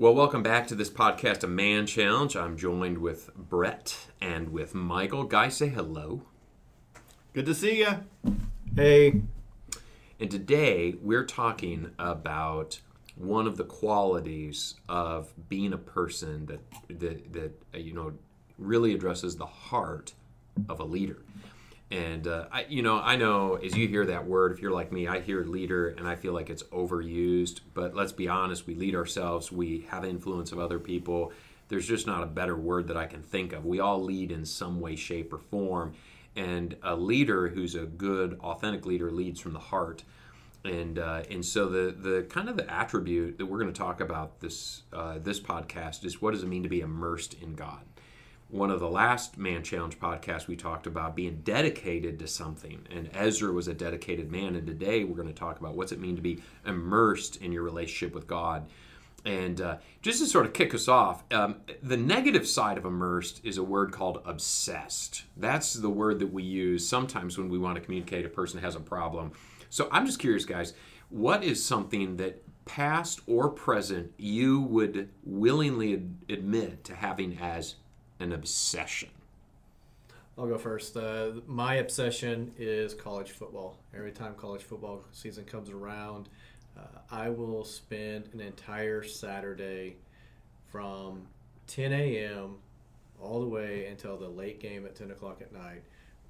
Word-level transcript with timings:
Well, 0.00 0.14
welcome 0.14 0.42
back 0.42 0.66
to 0.68 0.74
this 0.74 0.88
podcast, 0.88 1.44
A 1.44 1.46
Man 1.46 1.86
Challenge. 1.86 2.34
I'm 2.34 2.56
joined 2.56 2.96
with 2.96 3.36
Brett 3.36 4.06
and 4.18 4.50
with 4.50 4.74
Michael. 4.74 5.24
Guys, 5.24 5.58
say 5.58 5.68
hello. 5.68 6.22
Good 7.34 7.44
to 7.44 7.54
see 7.54 7.80
you. 7.80 8.06
Hey, 8.74 9.20
And 10.18 10.30
today 10.30 10.94
we're 11.02 11.26
talking 11.26 11.90
about 11.98 12.80
one 13.14 13.46
of 13.46 13.58
the 13.58 13.64
qualities 13.64 14.76
of 14.88 15.34
being 15.50 15.74
a 15.74 15.78
person 15.78 16.46
that 16.46 16.60
that, 16.98 17.34
that 17.34 17.62
uh, 17.74 17.78
you 17.78 17.92
know 17.92 18.14
really 18.56 18.94
addresses 18.94 19.36
the 19.36 19.44
heart 19.44 20.14
of 20.70 20.80
a 20.80 20.84
leader. 20.84 21.22
And 21.90 22.26
uh, 22.26 22.46
I, 22.52 22.66
you 22.68 22.82
know, 22.82 23.00
I 23.00 23.16
know 23.16 23.56
as 23.56 23.76
you 23.76 23.88
hear 23.88 24.06
that 24.06 24.26
word, 24.26 24.52
if 24.52 24.60
you're 24.60 24.70
like 24.70 24.92
me, 24.92 25.08
I 25.08 25.20
hear 25.20 25.42
leader 25.42 25.88
and 25.88 26.06
I 26.06 26.14
feel 26.14 26.32
like 26.32 26.48
it's 26.48 26.62
overused. 26.64 27.60
But 27.74 27.94
let's 27.94 28.12
be 28.12 28.28
honest, 28.28 28.66
we 28.66 28.74
lead 28.74 28.94
ourselves. 28.94 29.50
We 29.50 29.86
have 29.90 30.04
influence 30.04 30.52
of 30.52 30.60
other 30.60 30.78
people. 30.78 31.32
There's 31.68 31.86
just 31.86 32.06
not 32.06 32.22
a 32.22 32.26
better 32.26 32.56
word 32.56 32.88
that 32.88 32.96
I 32.96 33.06
can 33.06 33.22
think 33.22 33.52
of. 33.52 33.64
We 33.64 33.80
all 33.80 34.02
lead 34.02 34.30
in 34.30 34.44
some 34.44 34.80
way, 34.80 34.94
shape, 34.94 35.32
or 35.32 35.38
form. 35.38 35.94
And 36.36 36.76
a 36.82 36.94
leader 36.94 37.48
who's 37.48 37.74
a 37.74 37.86
good, 37.86 38.38
authentic 38.40 38.86
leader 38.86 39.10
leads 39.10 39.40
from 39.40 39.52
the 39.52 39.58
heart 39.58 40.04
and 40.64 40.98
uh, 40.98 41.22
and 41.30 41.44
so 41.44 41.68
the 41.68 41.94
the 41.98 42.22
kind 42.28 42.48
of 42.48 42.56
the 42.56 42.70
attribute 42.70 43.38
that 43.38 43.46
we're 43.46 43.58
going 43.58 43.72
to 43.72 43.78
talk 43.78 44.00
about 44.00 44.40
this 44.40 44.82
uh, 44.92 45.18
this 45.18 45.40
podcast 45.40 46.04
is 46.04 46.20
what 46.20 46.32
does 46.32 46.42
it 46.42 46.48
mean 46.48 46.62
to 46.62 46.68
be 46.68 46.80
immersed 46.80 47.34
in 47.40 47.54
God. 47.54 47.80
One 48.50 48.72
of 48.72 48.80
the 48.80 48.90
last 48.90 49.38
Man 49.38 49.62
Challenge 49.62 49.96
podcasts 50.00 50.48
we 50.48 50.56
talked 50.56 50.88
about 50.88 51.14
being 51.14 51.42
dedicated 51.44 52.18
to 52.18 52.26
something, 52.26 52.84
and 52.90 53.08
Ezra 53.14 53.52
was 53.52 53.68
a 53.68 53.74
dedicated 53.74 54.32
man. 54.32 54.56
And 54.56 54.66
today 54.66 55.04
we're 55.04 55.14
going 55.14 55.28
to 55.28 55.32
talk 55.32 55.60
about 55.60 55.76
what's 55.76 55.92
it 55.92 56.00
mean 56.00 56.16
to 56.16 56.22
be 56.22 56.42
immersed 56.66 57.36
in 57.36 57.52
your 57.52 57.62
relationship 57.62 58.12
with 58.12 58.26
God. 58.26 58.68
And 59.24 59.60
uh, 59.60 59.76
just 60.02 60.18
to 60.18 60.26
sort 60.26 60.46
of 60.46 60.52
kick 60.52 60.74
us 60.74 60.88
off, 60.88 61.22
um, 61.30 61.60
the 61.80 61.96
negative 61.96 62.48
side 62.48 62.76
of 62.76 62.84
immersed 62.84 63.40
is 63.44 63.56
a 63.56 63.62
word 63.62 63.92
called 63.92 64.20
obsessed. 64.24 65.22
That's 65.36 65.74
the 65.74 65.90
word 65.90 66.18
that 66.18 66.32
we 66.32 66.42
use 66.42 66.88
sometimes 66.88 67.38
when 67.38 67.50
we 67.50 67.58
want 67.58 67.76
to 67.76 67.80
communicate 67.80 68.26
a 68.26 68.30
person 68.30 68.58
has 68.60 68.74
a 68.74 68.80
problem. 68.80 69.30
So 69.68 69.88
I'm 69.92 70.06
just 70.06 70.18
curious, 70.18 70.44
guys, 70.44 70.74
what 71.08 71.44
is 71.44 71.64
something 71.64 72.16
that 72.16 72.42
past 72.64 73.20
or 73.28 73.48
present 73.48 74.12
you 74.16 74.62
would 74.62 75.10
willingly 75.22 75.94
ad- 75.94 76.16
admit 76.28 76.82
to 76.84 76.96
having 76.96 77.38
as 77.40 77.76
an 78.20 78.32
obsession? 78.32 79.08
I'll 80.38 80.46
go 80.46 80.58
first. 80.58 80.96
Uh, 80.96 81.32
my 81.46 81.76
obsession 81.76 82.52
is 82.58 82.94
college 82.94 83.32
football. 83.32 83.76
Every 83.94 84.12
time 84.12 84.34
college 84.36 84.62
football 84.62 85.04
season 85.12 85.44
comes 85.44 85.70
around, 85.70 86.28
uh, 86.78 86.82
I 87.10 87.28
will 87.28 87.64
spend 87.64 88.28
an 88.32 88.40
entire 88.40 89.02
Saturday 89.02 89.96
from 90.68 91.26
10 91.66 91.92
a.m. 91.92 92.56
all 93.20 93.40
the 93.40 93.46
way 93.46 93.86
until 93.86 94.16
the 94.16 94.28
late 94.28 94.60
game 94.60 94.86
at 94.86 94.94
10 94.94 95.10
o'clock 95.10 95.42
at 95.42 95.52
night 95.52 95.82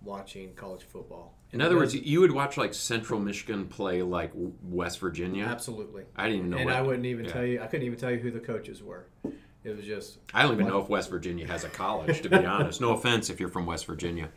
watching 0.02 0.54
college 0.54 0.82
football. 0.82 1.34
In 1.52 1.60
other 1.60 1.77
words, 1.77 1.94
you 1.94 2.20
would 2.20 2.32
watch 2.32 2.56
like 2.56 2.72
Central 2.72 3.20
Michigan 3.20 3.66
play 3.66 4.02
like 4.02 4.32
West 4.62 4.98
Virginia. 5.00 5.44
absolutely. 5.44 6.04
I 6.16 6.25
didn't 6.27 6.38
even 6.38 6.50
know. 6.50 6.56
And 6.58 6.66
what, 6.66 6.75
I 6.75 6.80
wouldn't 6.80 7.06
even 7.06 7.27
yeah. 7.27 7.32
tell 7.32 7.44
you. 7.44 7.60
I 7.60 7.66
couldn't 7.66 7.86
even 7.86 7.98
tell 7.98 8.10
you 8.10 8.19
who 8.19 8.30
the 8.30 8.41
coaches 8.41 8.82
were. 8.82 9.06
It 9.62 9.77
was 9.77 9.84
just 9.84 10.19
I 10.33 10.42
don't 10.42 10.55
even 10.55 10.66
know 10.66 10.80
if 10.80 10.89
West 10.89 11.11
Virginia 11.11 11.47
has 11.47 11.64
a 11.64 11.69
college. 11.69 12.22
To 12.22 12.28
be 12.28 12.36
honest, 12.47 12.80
no 12.80 12.92
offense 12.92 13.30
if 13.30 13.41
you're 13.41 13.48
from 13.48 13.66
West 13.66 13.86
Virginia. 13.86 14.30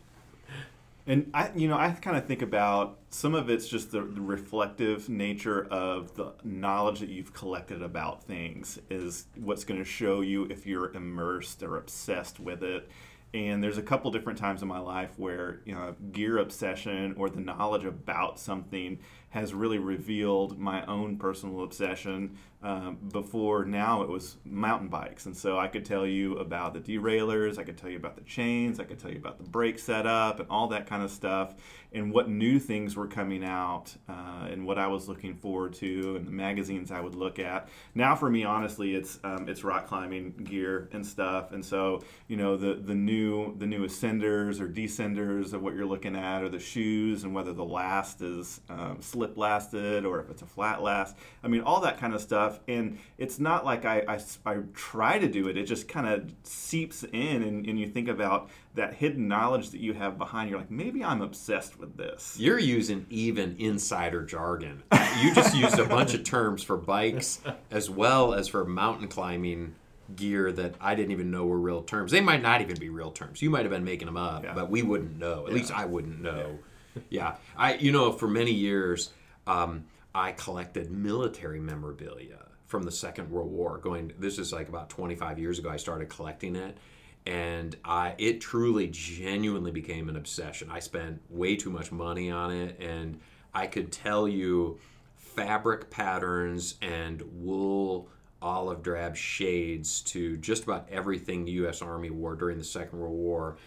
And 1.05 1.29
I, 1.33 1.51
you 1.53 1.67
know, 1.67 1.77
I 1.77 1.91
kind 1.91 2.15
of 2.15 2.25
think 2.27 2.41
about 2.41 2.97
some 3.09 3.35
of 3.35 3.49
it's 3.49 3.67
just 3.67 3.91
the, 3.91 4.01
the 4.01 4.21
reflective 4.21 5.09
nature 5.09 5.65
of 5.65 6.15
the 6.15 6.33
knowledge 6.45 7.01
that 7.01 7.09
you've 7.09 7.33
collected 7.33 7.81
about 7.81 8.23
things 8.23 8.79
is 8.89 9.25
what's 9.35 9.65
going 9.65 9.79
to 9.79 9.85
show 9.85 10.21
you 10.21 10.45
if 10.45 10.65
you're 10.65 10.93
immersed 10.93 11.61
or 11.61 11.75
obsessed 11.75 12.39
with 12.39 12.63
it. 12.63 12.89
And 13.33 13.61
there's 13.61 13.77
a 13.77 13.83
couple 13.83 14.11
different 14.11 14.39
times 14.39 14.61
in 14.61 14.67
my 14.67 14.79
life 14.79 15.11
where 15.17 15.59
you 15.65 15.73
know 15.73 15.95
gear 16.11 16.37
obsession 16.37 17.15
or 17.17 17.29
the 17.29 17.41
knowledge 17.41 17.83
about 17.83 18.39
something 18.39 18.99
has 19.33 19.51
really 19.51 19.79
revealed 19.79 20.59
my 20.59 20.85
own 20.85 21.17
personal 21.17 21.63
obsession. 21.63 22.37
Um, 22.61 22.97
before 23.11 23.65
now, 23.65 24.03
it 24.03 24.07
was 24.07 24.37
mountain 24.45 24.87
bikes, 24.87 25.25
and 25.25 25.35
so 25.35 25.57
I 25.59 25.67
could 25.67 25.83
tell 25.83 26.05
you 26.05 26.37
about 26.37 26.73
the 26.73 26.79
derailleurs, 26.79 27.57
I 27.57 27.63
could 27.63 27.77
tell 27.77 27.89
you 27.89 27.97
about 27.97 28.15
the 28.15 28.21
chains, 28.21 28.79
I 28.79 28.85
could 28.85 28.99
tell 28.99 29.11
you 29.11 29.17
about 29.17 29.37
the 29.37 29.43
brake 29.43 29.79
setup, 29.79 30.39
and 30.39 30.47
all 30.49 30.67
that 30.67 30.87
kind 30.87 31.03
of 31.03 31.11
stuff, 31.11 31.55
and 31.91 32.13
what 32.13 32.29
new 32.29 32.59
things 32.59 32.95
were 32.95 33.07
coming 33.07 33.43
out, 33.43 33.93
uh, 34.07 34.47
and 34.49 34.65
what 34.65 34.77
I 34.77 34.87
was 34.87 35.09
looking 35.09 35.35
forward 35.35 35.73
to, 35.73 36.15
and 36.15 36.25
the 36.25 36.31
magazines 36.31 36.89
I 36.89 37.01
would 37.01 37.15
look 37.15 37.37
at. 37.37 37.67
Now, 37.95 38.15
for 38.15 38.29
me, 38.29 38.45
honestly, 38.45 38.95
it's 38.95 39.19
um, 39.25 39.49
it's 39.49 39.65
rock 39.65 39.87
climbing 39.87 40.31
gear 40.45 40.87
and 40.93 41.05
stuff, 41.05 41.51
and 41.51 41.65
so 41.65 42.01
you 42.29 42.37
know 42.37 42.55
the 42.55 42.75
the 42.75 42.95
new 42.95 43.57
the 43.57 43.67
new 43.67 43.85
ascenders 43.85 44.61
or 44.61 44.69
descenders 44.69 45.51
of 45.51 45.61
what 45.61 45.75
you're 45.75 45.85
looking 45.85 46.15
at, 46.15 46.43
or 46.43 46.47
the 46.47 46.59
shoes, 46.59 47.25
and 47.25 47.33
whether 47.33 47.51
the 47.51 47.65
last 47.65 48.21
is 48.21 48.61
um, 48.69 49.01
slip 49.23 49.37
lasted 49.37 50.05
or 50.05 50.19
if 50.19 50.29
it's 50.29 50.41
a 50.41 50.45
flat 50.45 50.81
last. 50.81 51.15
I 51.43 51.47
mean, 51.47 51.61
all 51.61 51.81
that 51.81 51.97
kind 51.99 52.13
of 52.13 52.21
stuff. 52.21 52.59
And 52.67 52.99
it's 53.17 53.39
not 53.39 53.65
like 53.65 53.85
I, 53.85 54.03
I, 54.07 54.19
I 54.45 54.57
try 54.73 55.17
to 55.19 55.27
do 55.27 55.47
it, 55.47 55.57
it 55.57 55.63
just 55.63 55.87
kind 55.87 56.07
of 56.07 56.33
seeps 56.43 57.03
in, 57.03 57.41
and, 57.43 57.65
and 57.65 57.79
you 57.79 57.87
think 57.89 58.07
about 58.09 58.49
that 58.75 58.95
hidden 58.95 59.27
knowledge 59.27 59.69
that 59.69 59.79
you 59.79 59.93
have 59.93 60.17
behind. 60.17 60.49
You're 60.49 60.59
like, 60.59 60.71
maybe 60.71 61.03
I'm 61.03 61.21
obsessed 61.21 61.79
with 61.79 61.95
this. 61.95 62.35
You're 62.39 62.59
using 62.59 63.05
even 63.09 63.55
insider 63.59 64.23
jargon. 64.25 64.83
You 65.21 65.33
just 65.33 65.55
used 65.55 65.79
a 65.79 65.85
bunch 65.85 66.13
of 66.13 66.23
terms 66.23 66.63
for 66.63 66.75
bikes 66.75 67.39
as 67.71 67.89
well 67.89 68.33
as 68.33 68.47
for 68.47 68.65
mountain 68.65 69.07
climbing 69.07 69.75
gear 70.15 70.51
that 70.51 70.75
I 70.81 70.95
didn't 70.95 71.11
even 71.11 71.31
know 71.31 71.45
were 71.45 71.59
real 71.59 71.81
terms. 71.81 72.11
They 72.11 72.19
might 72.21 72.41
not 72.41 72.61
even 72.61 72.77
be 72.77 72.89
real 72.89 73.11
terms. 73.11 73.41
You 73.41 73.49
might 73.49 73.61
have 73.61 73.71
been 73.71 73.85
making 73.85 74.07
them 74.07 74.17
up, 74.17 74.43
Yeah. 74.43 74.53
but 74.53 74.69
we 74.69 74.81
wouldn't 74.81 75.17
know. 75.17 75.47
At 75.47 75.53
least 75.53 75.71
I 75.71 75.85
wouldn't 75.85 76.21
know. 76.21 76.57
Yeah. 76.59 76.67
I 77.57 77.75
you 77.75 77.91
know, 77.91 78.11
for 78.11 78.27
many 78.27 78.51
years 78.51 79.11
um, 79.47 79.85
I 80.13 80.31
collected 80.31 80.91
military 80.91 81.59
memorabilia 81.59 82.39
from 82.67 82.83
the 82.83 82.91
Second 82.91 83.29
World 83.29 83.51
War. 83.51 83.77
Going 83.77 84.13
this 84.19 84.39
is 84.39 84.51
like 84.53 84.69
about 84.69 84.89
25 84.89 85.39
years 85.39 85.59
ago 85.59 85.69
I 85.69 85.77
started 85.77 86.09
collecting 86.09 86.55
it 86.55 86.77
and 87.25 87.75
I 87.85 88.15
it 88.17 88.41
truly 88.41 88.87
genuinely 88.87 89.71
became 89.71 90.09
an 90.09 90.15
obsession. 90.15 90.69
I 90.71 90.79
spent 90.79 91.21
way 91.29 91.55
too 91.55 91.69
much 91.69 91.91
money 91.91 92.31
on 92.31 92.51
it 92.51 92.79
and 92.79 93.19
I 93.53 93.67
could 93.67 93.91
tell 93.91 94.27
you 94.27 94.79
fabric 95.17 95.89
patterns 95.89 96.75
and 96.81 97.21
wool 97.31 98.09
olive 98.41 98.83
drab 98.83 99.15
shades 99.15 100.01
to 100.01 100.35
just 100.37 100.63
about 100.63 100.87
everything 100.91 101.45
the 101.45 101.51
US 101.63 101.81
Army 101.81 102.09
wore 102.09 102.35
during 102.35 102.57
the 102.57 102.63
Second 102.63 102.99
World 102.99 103.13
War. 103.13 103.57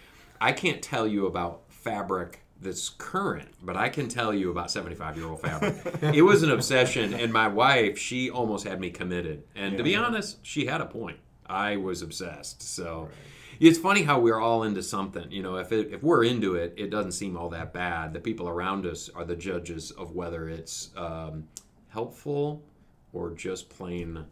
I 0.40 0.52
can't 0.52 0.82
tell 0.82 1.06
you 1.06 1.26
about 1.26 1.62
fabric 1.68 2.40
that's 2.60 2.88
current, 2.88 3.48
but 3.62 3.76
I 3.76 3.88
can 3.88 4.08
tell 4.08 4.32
you 4.32 4.50
about 4.50 4.70
75 4.70 5.16
year 5.16 5.26
old 5.26 5.40
fabric. 5.40 5.76
it 6.14 6.22
was 6.22 6.42
an 6.42 6.50
obsession, 6.50 7.14
and 7.14 7.32
my 7.32 7.48
wife, 7.48 7.98
she 7.98 8.30
almost 8.30 8.66
had 8.66 8.80
me 8.80 8.90
committed. 8.90 9.44
And 9.54 9.76
to 9.76 9.84
be 9.84 9.94
honest, 9.96 10.44
she 10.44 10.66
had 10.66 10.80
a 10.80 10.86
point. 10.86 11.18
I 11.46 11.76
was 11.76 12.02
obsessed. 12.02 12.62
So 12.62 13.08
it's 13.60 13.78
funny 13.78 14.02
how 14.02 14.20
we're 14.20 14.40
all 14.40 14.64
into 14.64 14.82
something. 14.82 15.30
You 15.30 15.42
know, 15.42 15.56
if, 15.56 15.72
it, 15.72 15.92
if 15.92 16.02
we're 16.02 16.24
into 16.24 16.54
it, 16.54 16.74
it 16.76 16.90
doesn't 16.90 17.12
seem 17.12 17.36
all 17.36 17.48
that 17.50 17.72
bad. 17.72 18.12
The 18.12 18.20
people 18.20 18.48
around 18.48 18.86
us 18.86 19.08
are 19.14 19.24
the 19.24 19.36
judges 19.36 19.90
of 19.92 20.12
whether 20.12 20.48
it's 20.48 20.90
um, 20.96 21.44
helpful 21.88 22.64
or 23.12 23.32
just 23.32 23.70
plain 23.70 24.24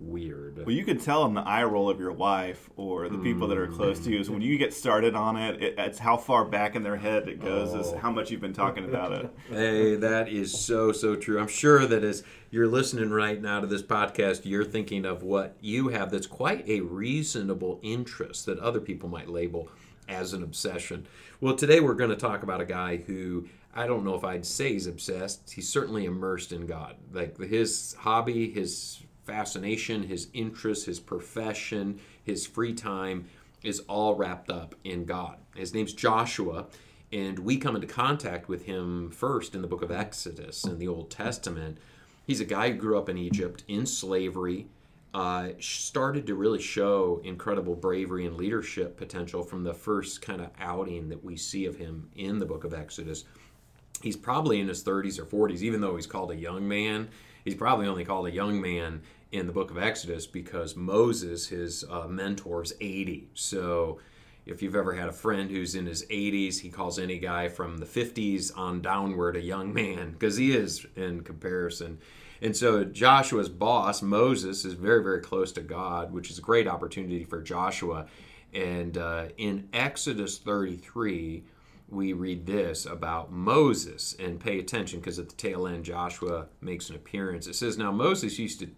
weird. 0.00 0.56
Well, 0.56 0.70
you 0.74 0.84
can 0.84 0.98
tell 0.98 1.24
in 1.26 1.34
the 1.34 1.42
eye 1.42 1.62
roll 1.64 1.90
of 1.90 2.00
your 2.00 2.12
wife 2.12 2.70
or 2.76 3.08
the 3.08 3.18
people 3.18 3.46
that 3.48 3.58
are 3.58 3.66
close 3.66 4.00
to 4.00 4.10
you 4.10 4.18
is 4.18 4.30
when 4.30 4.40
you 4.40 4.56
get 4.58 4.72
started 4.72 5.14
on 5.14 5.36
it, 5.36 5.62
it 5.62 5.74
it's 5.78 5.98
how 5.98 6.16
far 6.16 6.44
back 6.44 6.74
in 6.74 6.82
their 6.82 6.96
head 6.96 7.28
it 7.28 7.40
goes, 7.40 7.74
Oh. 7.74 7.80
is 7.80 7.92
how 8.00 8.10
much 8.10 8.30
you've 8.30 8.40
been 8.40 8.52
talking 8.54 8.84
about 8.84 9.12
it. 9.12 9.30
Hey, 9.50 9.96
that 9.96 10.28
is 10.28 10.58
so, 10.58 10.90
so 10.92 11.16
true. 11.16 11.38
I'm 11.38 11.48
sure 11.48 11.86
that 11.86 12.02
as 12.02 12.22
you're 12.50 12.66
listening 12.68 13.10
right 13.10 13.40
now 13.40 13.60
to 13.60 13.66
this 13.66 13.82
podcast, 13.82 14.42
you're 14.44 14.64
thinking 14.64 15.04
of 15.04 15.22
what 15.22 15.56
you 15.60 15.88
have 15.88 16.10
that's 16.10 16.26
quite 16.26 16.66
a 16.68 16.80
reasonable 16.80 17.78
interest 17.82 18.46
that 18.46 18.58
other 18.58 18.80
people 18.80 19.08
might 19.08 19.28
label 19.28 19.68
as 20.08 20.32
an 20.32 20.42
obsession. 20.42 21.06
Well, 21.40 21.54
today 21.54 21.80
we're 21.80 21.94
going 21.94 22.10
to 22.10 22.16
talk 22.16 22.42
about 22.42 22.60
a 22.60 22.64
guy 22.66 22.96
who 22.96 23.48
I 23.74 23.86
don't 23.86 24.04
know 24.04 24.14
if 24.14 24.24
I'd 24.24 24.44
say 24.44 24.72
he's 24.72 24.86
obsessed. 24.88 25.50
He's 25.52 25.68
certainly 25.68 26.04
immersed 26.04 26.50
in 26.52 26.66
God. 26.66 26.96
Like 27.12 27.38
his 27.38 27.94
hobby, 28.00 28.50
his 28.50 29.00
fascination, 29.30 30.02
his 30.02 30.26
interest, 30.34 30.86
his 30.86 30.98
profession, 30.98 32.00
his 32.24 32.46
free 32.46 32.74
time 32.74 33.26
is 33.62 33.78
all 33.80 34.16
wrapped 34.16 34.50
up 34.50 34.74
in 34.82 35.04
God. 35.04 35.36
His 35.54 35.72
name's 35.72 35.92
Joshua, 35.92 36.66
and 37.12 37.38
we 37.38 37.56
come 37.56 37.76
into 37.76 37.86
contact 37.86 38.48
with 38.48 38.64
him 38.64 39.10
first 39.12 39.54
in 39.54 39.62
the 39.62 39.68
book 39.68 39.82
of 39.82 39.92
Exodus 39.92 40.64
in 40.64 40.80
the 40.80 40.88
Old 40.88 41.12
Testament. 41.12 41.78
He's 42.26 42.40
a 42.40 42.44
guy 42.44 42.70
who 42.70 42.76
grew 42.76 42.98
up 42.98 43.08
in 43.08 43.16
Egypt 43.16 43.62
in 43.68 43.86
slavery, 43.86 44.66
uh, 45.14 45.50
started 45.60 46.26
to 46.26 46.34
really 46.34 46.60
show 46.60 47.20
incredible 47.22 47.76
bravery 47.76 48.26
and 48.26 48.36
leadership 48.36 48.96
potential 48.96 49.44
from 49.44 49.62
the 49.62 49.74
first 49.74 50.22
kind 50.22 50.40
of 50.40 50.50
outing 50.58 51.08
that 51.08 51.24
we 51.24 51.36
see 51.36 51.66
of 51.66 51.76
him 51.76 52.10
in 52.16 52.40
the 52.40 52.46
book 52.46 52.64
of 52.64 52.74
Exodus. 52.74 53.24
He's 54.02 54.16
probably 54.16 54.58
in 54.58 54.66
his 54.66 54.82
30s 54.82 55.20
or 55.20 55.24
40s, 55.24 55.62
even 55.62 55.80
though 55.80 55.94
he's 55.94 56.06
called 56.06 56.32
a 56.32 56.36
young 56.36 56.66
man. 56.66 57.08
He's 57.44 57.54
probably 57.54 57.86
only 57.86 58.04
called 58.04 58.26
a 58.26 58.32
young 58.32 58.60
man 58.60 59.02
in 59.32 59.46
the 59.46 59.52
book 59.52 59.70
of 59.70 59.78
Exodus 59.78 60.26
because 60.26 60.76
Moses, 60.76 61.48
his 61.48 61.84
uh, 61.88 62.06
mentor, 62.08 62.62
is 62.62 62.72
80. 62.80 63.28
So 63.34 64.00
if 64.46 64.62
you've 64.62 64.74
ever 64.74 64.92
had 64.92 65.08
a 65.08 65.12
friend 65.12 65.50
who's 65.50 65.74
in 65.74 65.86
his 65.86 66.04
80s, 66.06 66.60
he 66.60 66.70
calls 66.70 66.98
any 66.98 67.18
guy 67.18 67.48
from 67.48 67.78
the 67.78 67.86
50s 67.86 68.56
on 68.56 68.80
downward 68.80 69.36
a 69.36 69.40
young 69.40 69.72
man 69.72 70.12
because 70.12 70.36
he 70.36 70.52
is 70.54 70.86
in 70.96 71.22
comparison. 71.22 71.98
And 72.42 72.56
so 72.56 72.84
Joshua's 72.84 73.48
boss, 73.48 74.02
Moses, 74.02 74.64
is 74.64 74.74
very, 74.74 75.02
very 75.02 75.20
close 75.20 75.52
to 75.52 75.60
God, 75.60 76.12
which 76.12 76.30
is 76.30 76.38
a 76.38 76.42
great 76.42 76.66
opportunity 76.66 77.24
for 77.24 77.42
Joshua. 77.42 78.06
And 78.54 78.96
uh, 78.96 79.26
in 79.36 79.68
Exodus 79.72 80.38
33, 80.38 81.44
we 81.90 82.12
read 82.12 82.46
this 82.46 82.86
about 82.86 83.32
Moses, 83.32 84.14
and 84.18 84.40
pay 84.40 84.58
attention 84.58 85.00
because 85.00 85.18
at 85.18 85.28
the 85.28 85.34
tail 85.34 85.66
end, 85.66 85.84
Joshua 85.84 86.46
makes 86.60 86.88
an 86.88 86.96
appearance. 86.96 87.46
It 87.46 87.56
says, 87.56 87.76
Now 87.76 87.90
Moses 87.92 88.38
used 88.38 88.60
to 88.60 88.70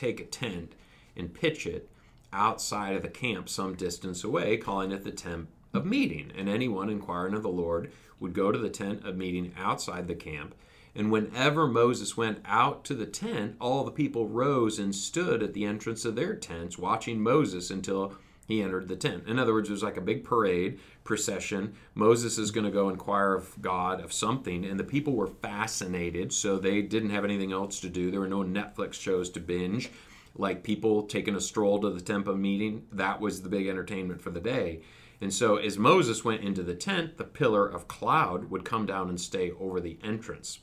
take 0.00 0.20
a 0.20 0.24
tent 0.24 0.74
and 1.16 1.34
pitch 1.34 1.66
it 1.66 1.90
outside 2.32 2.96
of 2.96 3.02
the 3.02 3.08
camp 3.08 3.48
some 3.48 3.74
distance 3.74 4.24
away, 4.24 4.56
calling 4.56 4.92
it 4.92 5.04
the 5.04 5.10
tent 5.10 5.48
of 5.74 5.84
meeting. 5.84 6.32
And 6.36 6.48
anyone 6.48 6.88
inquiring 6.88 7.34
of 7.34 7.42
the 7.42 7.48
Lord 7.48 7.92
would 8.18 8.32
go 8.32 8.50
to 8.52 8.58
the 8.58 8.70
tent 8.70 9.04
of 9.04 9.16
meeting 9.16 9.52
outside 9.56 10.08
the 10.08 10.14
camp. 10.14 10.54
And 10.94 11.12
whenever 11.12 11.66
Moses 11.68 12.16
went 12.16 12.40
out 12.44 12.84
to 12.86 12.94
the 12.94 13.06
tent, 13.06 13.56
all 13.60 13.84
the 13.84 13.92
people 13.92 14.26
rose 14.26 14.78
and 14.78 14.94
stood 14.94 15.42
at 15.42 15.54
the 15.54 15.64
entrance 15.64 16.04
of 16.04 16.16
their 16.16 16.34
tents, 16.34 16.78
watching 16.78 17.20
Moses 17.20 17.70
until 17.70 18.14
he 18.46 18.62
entered 18.62 18.88
the 18.88 18.96
tent. 18.96 19.24
In 19.26 19.38
other 19.38 19.52
words, 19.52 19.68
it 19.68 19.72
was 19.72 19.82
like 19.82 19.96
a 19.96 20.02
big 20.02 20.24
parade, 20.24 20.80
procession. 21.04 21.74
Moses 21.94 22.38
is 22.38 22.50
going 22.50 22.64
to 22.64 22.70
go 22.70 22.88
inquire 22.88 23.34
of 23.34 23.60
God 23.60 24.00
of 24.00 24.12
something, 24.12 24.64
and 24.64 24.78
the 24.78 24.84
people 24.84 25.14
were 25.14 25.28
fascinated, 25.28 26.32
so 26.32 26.58
they 26.58 26.82
didn't 26.82 27.10
have 27.10 27.24
anything 27.24 27.52
else 27.52 27.80
to 27.80 27.88
do. 27.88 28.10
There 28.10 28.20
were 28.20 28.28
no 28.28 28.42
Netflix 28.42 28.94
shows 28.94 29.30
to 29.30 29.40
binge 29.40 29.90
like 30.36 30.62
people 30.62 31.02
taking 31.02 31.34
a 31.34 31.40
stroll 31.40 31.80
to 31.80 31.90
the 31.90 32.00
temple 32.00 32.36
meeting. 32.36 32.86
That 32.92 33.20
was 33.20 33.42
the 33.42 33.48
big 33.48 33.66
entertainment 33.66 34.22
for 34.22 34.30
the 34.30 34.40
day. 34.40 34.80
And 35.20 35.32
so, 35.32 35.56
as 35.56 35.76
Moses 35.76 36.24
went 36.24 36.42
into 36.42 36.62
the 36.62 36.74
tent, 36.74 37.18
the 37.18 37.24
pillar 37.24 37.66
of 37.66 37.88
cloud 37.88 38.50
would 38.50 38.64
come 38.64 38.86
down 38.86 39.08
and 39.08 39.20
stay 39.20 39.50
over 39.60 39.80
the 39.80 39.98
entrance. 40.02 40.60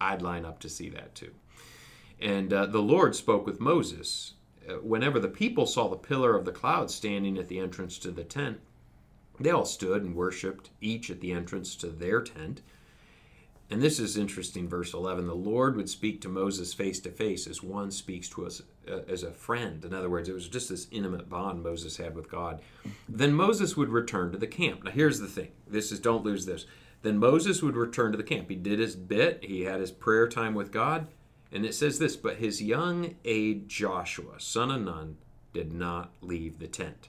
I'd 0.00 0.22
line 0.22 0.44
up 0.44 0.58
to 0.60 0.68
see 0.68 0.88
that 0.90 1.14
too. 1.14 1.32
And 2.20 2.52
uh, 2.52 2.66
the 2.66 2.82
Lord 2.82 3.14
spoke 3.14 3.46
with 3.46 3.60
Moses. 3.60 4.34
Uh, 4.68 4.74
whenever 4.74 5.18
the 5.18 5.28
people 5.28 5.66
saw 5.66 5.88
the 5.88 5.96
pillar 5.96 6.36
of 6.36 6.44
the 6.44 6.52
cloud 6.52 6.90
standing 6.90 7.38
at 7.38 7.48
the 7.48 7.58
entrance 7.58 7.98
to 7.98 8.10
the 8.10 8.24
tent, 8.24 8.60
they 9.40 9.50
all 9.50 9.64
stood 9.64 10.02
and 10.02 10.14
worshiped, 10.14 10.70
each 10.80 11.10
at 11.10 11.20
the 11.20 11.32
entrance 11.32 11.74
to 11.76 11.88
their 11.88 12.20
tent. 12.20 12.62
And 13.70 13.80
this 13.80 13.98
is 13.98 14.18
interesting, 14.18 14.68
verse 14.68 14.92
11. 14.92 15.26
The 15.26 15.34
Lord 15.34 15.76
would 15.76 15.88
speak 15.88 16.20
to 16.20 16.28
Moses 16.28 16.74
face 16.74 17.00
to 17.00 17.10
face 17.10 17.46
as 17.46 17.62
one 17.62 17.90
speaks 17.90 18.28
to 18.30 18.44
us 18.44 18.60
uh, 18.86 19.00
as 19.08 19.22
a 19.22 19.32
friend. 19.32 19.82
In 19.84 19.94
other 19.94 20.10
words, 20.10 20.28
it 20.28 20.34
was 20.34 20.48
just 20.48 20.68
this 20.68 20.88
intimate 20.90 21.30
bond 21.30 21.62
Moses 21.62 21.96
had 21.96 22.14
with 22.14 22.30
God. 22.30 22.60
Then 23.08 23.32
Moses 23.32 23.74
would 23.74 23.88
return 23.88 24.30
to 24.32 24.38
the 24.38 24.46
camp. 24.46 24.84
Now, 24.84 24.90
here's 24.90 25.20
the 25.20 25.26
thing 25.26 25.52
this 25.66 25.90
is, 25.90 26.00
don't 26.00 26.24
lose 26.24 26.44
this. 26.44 26.66
Then 27.00 27.16
Moses 27.16 27.62
would 27.62 27.74
return 27.74 28.12
to 28.12 28.18
the 28.18 28.22
camp. 28.22 28.50
He 28.50 28.56
did 28.56 28.78
his 28.78 28.94
bit, 28.94 29.42
he 29.42 29.62
had 29.62 29.80
his 29.80 29.90
prayer 29.90 30.28
time 30.28 30.54
with 30.54 30.70
God. 30.70 31.08
And 31.52 31.66
it 31.66 31.74
says 31.74 31.98
this 31.98 32.16
But 32.16 32.36
his 32.36 32.62
young 32.62 33.16
aide 33.24 33.68
Joshua, 33.68 34.38
son 34.38 34.70
of 34.70 34.82
Nun, 34.82 35.18
did 35.52 35.72
not 35.72 36.12
leave 36.20 36.58
the 36.58 36.66
tent. 36.66 37.08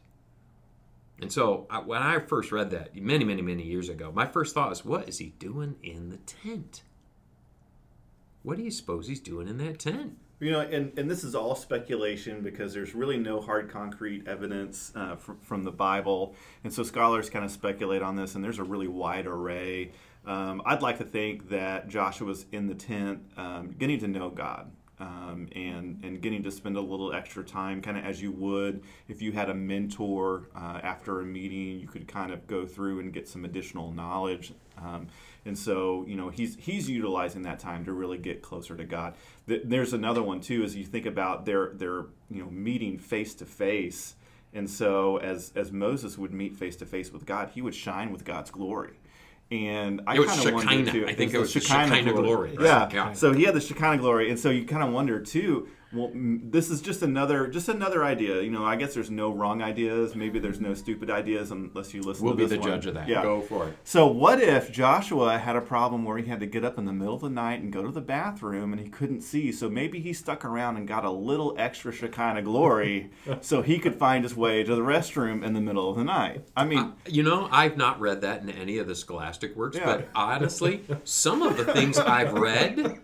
And 1.21 1.31
so 1.31 1.67
when 1.85 2.01
I 2.01 2.19
first 2.19 2.51
read 2.51 2.71
that 2.71 2.95
many, 2.95 3.23
many, 3.23 3.41
many 3.41 3.63
years 3.63 3.87
ago, 3.87 4.11
my 4.13 4.25
first 4.25 4.53
thought 4.53 4.69
was, 4.69 4.83
what 4.83 5.07
is 5.07 5.19
he 5.19 5.33
doing 5.39 5.75
in 5.81 6.09
the 6.09 6.17
tent? 6.17 6.83
What 8.41 8.57
do 8.57 8.63
you 8.63 8.71
suppose 8.71 9.07
he's 9.07 9.21
doing 9.21 9.47
in 9.47 9.57
that 9.59 9.79
tent? 9.79 10.17
You 10.41 10.51
know, 10.51 10.59
and, 10.59 10.91
and 10.99 11.09
this 11.09 11.23
is 11.23 11.35
all 11.35 11.55
speculation 11.55 12.41
because 12.41 12.73
there's 12.73 12.93
really 12.93 13.15
no 13.15 13.39
hard 13.39 13.69
concrete 13.71 14.27
evidence 14.27 14.91
uh, 14.93 15.15
from, 15.15 15.37
from 15.39 15.63
the 15.63 15.71
Bible. 15.71 16.35
And 16.65 16.73
so 16.73 16.83
scholars 16.83 17.29
kind 17.29 17.45
of 17.45 17.51
speculate 17.51 18.01
on 18.01 18.17
this, 18.17 18.35
and 18.35 18.43
there's 18.43 18.59
a 18.59 18.63
really 18.63 18.89
wide 18.89 19.25
array. 19.25 19.93
Um, 20.25 20.61
I'd 20.65 20.81
like 20.81 20.97
to 20.99 21.03
think 21.03 21.49
that 21.49 21.89
Joshua's 21.89 22.45
in 22.51 22.67
the 22.67 22.75
tent 22.75 23.19
um, 23.37 23.75
getting 23.77 23.99
to 23.99 24.07
know 24.07 24.29
God 24.29 24.71
um, 24.99 25.49
and 25.53 25.99
and 26.03 26.21
getting 26.21 26.43
to 26.43 26.51
spend 26.51 26.77
a 26.77 26.81
little 26.81 27.13
extra 27.13 27.43
time, 27.43 27.81
kind 27.81 27.97
of 27.97 28.05
as 28.05 28.21
you 28.21 28.31
would 28.31 28.83
if 29.07 29.21
you 29.21 29.31
had 29.31 29.49
a 29.49 29.53
mentor 29.53 30.49
uh, 30.55 30.79
after 30.81 31.19
a 31.19 31.25
meeting. 31.25 31.79
You 31.79 31.87
could 31.87 32.07
kind 32.07 32.31
of 32.31 32.47
go 32.47 32.65
through 32.65 32.99
and 32.99 33.11
get 33.11 33.27
some 33.27 33.43
additional 33.43 33.91
knowledge. 33.91 34.53
Um, 34.77 35.07
and 35.45 35.57
so, 35.57 36.05
you 36.07 36.15
know, 36.15 36.29
he's 36.29 36.55
he's 36.55 36.89
utilizing 36.89 37.41
that 37.43 37.59
time 37.59 37.83
to 37.85 37.91
really 37.91 38.17
get 38.17 38.41
closer 38.41 38.77
to 38.77 38.85
God. 38.85 39.15
There's 39.45 39.93
another 39.93 40.23
one 40.23 40.39
too, 40.39 40.63
as 40.63 40.75
you 40.75 40.85
think 40.85 41.05
about 41.05 41.45
their 41.45 41.73
their 41.73 42.05
you 42.29 42.43
know 42.43 42.49
meeting 42.49 42.97
face 42.97 43.33
to 43.35 43.45
face. 43.45 44.15
And 44.53 44.69
so, 44.69 45.17
as 45.17 45.51
as 45.55 45.71
Moses 45.71 46.17
would 46.17 46.33
meet 46.33 46.55
face 46.55 46.75
to 46.77 46.85
face 46.85 47.11
with 47.11 47.25
God, 47.25 47.49
he 47.55 47.61
would 47.61 47.75
shine 47.75 48.11
with 48.11 48.23
God's 48.23 48.51
glory. 48.51 48.93
And 49.53 50.01
I 50.07 50.17
kind 50.17 50.47
of 50.47 50.53
wonder 50.53 50.91
too. 50.91 51.05
I 51.07 51.13
think 51.13 51.31
it 51.31 51.37
was, 51.37 51.51
Shekinah, 51.51 51.87
Shekinah 51.87 52.13
glory. 52.13 52.55
glory. 52.55 52.67
Yeah. 52.67 52.89
yeah. 52.91 53.13
So 53.13 53.33
he 53.33 53.43
had 53.43 53.53
the 53.53 53.61
Shekinah 53.61 53.99
glory, 53.99 54.31
and 54.31 54.39
so 54.39 54.49
you 54.49 54.65
kind 54.65 54.81
of 54.81 54.91
wonder 54.91 55.19
too 55.19 55.67
well, 55.93 56.11
this 56.13 56.69
is 56.69 56.81
just 56.81 57.01
another 57.01 57.47
just 57.47 57.69
another 57.69 58.03
idea. 58.03 58.41
You 58.41 58.51
know, 58.51 58.65
I 58.65 58.75
guess 58.75 58.93
there's 58.93 59.11
no 59.11 59.31
wrong 59.31 59.61
ideas. 59.61 60.15
Maybe 60.15 60.39
there's 60.39 60.59
no 60.59 60.73
stupid 60.73 61.09
ideas 61.09 61.51
unless 61.51 61.93
you 61.93 62.01
listen. 62.01 62.03
To 62.03 62.11
this. 62.11 62.21
We'll 62.21 62.33
be 62.33 62.45
the 62.45 62.59
one. 62.59 62.69
judge 62.69 62.85
of 62.87 62.95
that. 62.95 63.07
Yeah. 63.07 63.21
Go 63.21 63.41
for 63.41 63.67
it. 63.67 63.77
So 63.83 64.07
what 64.07 64.41
if 64.41 64.71
Joshua 64.71 65.37
had 65.37 65.55
a 65.55 65.61
problem 65.61 66.03
where 66.03 66.17
he 66.17 66.25
had 66.25 66.39
to 66.39 66.45
get 66.45 66.65
up 66.65 66.77
in 66.77 66.85
the 66.85 66.93
middle 66.93 67.15
of 67.15 67.21
the 67.21 67.29
night 67.29 67.61
and 67.61 67.71
go 67.71 67.83
to 67.83 67.91
the 67.91 68.01
bathroom 68.01 68.73
and 68.73 68.81
he 68.81 68.89
couldn't 68.89 69.21
see? 69.21 69.51
So 69.51 69.69
maybe 69.69 69.99
he 69.99 70.13
stuck 70.13 70.43
around 70.43 70.77
and 70.77 70.87
got 70.87 71.05
a 71.05 71.11
little 71.11 71.55
extra 71.57 71.91
Shekinah 71.91 72.41
glory 72.41 73.11
so 73.41 73.61
he 73.61 73.79
could 73.79 73.95
find 73.95 74.23
his 74.23 74.35
way 74.35 74.63
to 74.63 74.75
the 74.75 74.81
restroom 74.81 75.43
in 75.43 75.53
the 75.53 75.61
middle 75.61 75.89
of 75.89 75.97
the 75.97 76.03
night. 76.03 76.47
I 76.55 76.65
mean, 76.65 76.79
uh, 76.79 76.91
you 77.07 77.23
know, 77.23 77.47
I've 77.51 77.77
not 77.77 77.99
read 77.99 78.21
that 78.21 78.41
in 78.41 78.49
any 78.49 78.77
of 78.77 78.87
the 78.87 78.95
scholastic 78.95 79.55
works, 79.55 79.77
yeah. 79.77 79.85
but 79.85 80.09
honestly, 80.15 80.83
some 81.03 81.41
of 81.41 81.57
the 81.57 81.65
things 81.65 81.97
I've 81.97 82.33
read 82.33 82.99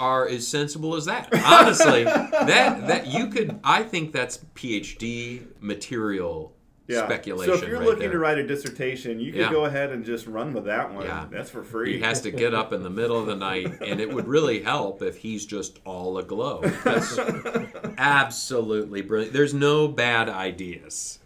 are 0.00 0.26
as 0.26 0.48
sensible 0.48 0.96
as 0.96 1.04
that. 1.04 1.28
Honestly, 1.44 2.04
that 2.04 2.86
that 2.88 3.06
you 3.06 3.28
could. 3.28 3.60
I 3.62 3.84
think 3.84 4.12
that's 4.12 4.38
PhD 4.54 5.46
material 5.60 6.56
yeah. 6.90 7.04
speculation. 7.04 7.54
So 7.54 7.62
if 7.62 7.68
you're 7.68 7.78
right 7.78 7.86
looking 7.86 8.00
there. 8.00 8.12
to 8.12 8.18
write 8.18 8.38
a 8.38 8.46
dissertation, 8.46 9.20
you 9.20 9.32
could 9.32 9.42
yeah. 9.42 9.50
go 9.50 9.66
ahead 9.66 9.90
and 9.90 10.04
just 10.04 10.26
run 10.26 10.52
with 10.52 10.64
that 10.64 10.92
one. 10.92 11.04
Yeah. 11.04 11.26
That's 11.30 11.50
for 11.50 11.62
free. 11.62 11.94
He 11.94 12.00
has 12.00 12.22
to 12.22 12.30
get 12.30 12.54
up 12.54 12.72
in 12.72 12.82
the 12.82 12.90
middle 12.90 13.18
of 13.18 13.26
the 13.26 13.36
night, 13.36 13.80
and 13.80 14.00
it 14.00 14.12
would 14.12 14.26
really 14.26 14.62
help 14.62 15.02
if 15.02 15.18
he's 15.18 15.46
just 15.46 15.78
all 15.84 16.18
aglow. 16.18 16.62
That's 16.84 17.18
absolutely 17.98 19.02
brilliant. 19.02 19.32
There's 19.32 19.54
no 19.54 19.86
bad 19.86 20.28
ideas 20.28 21.19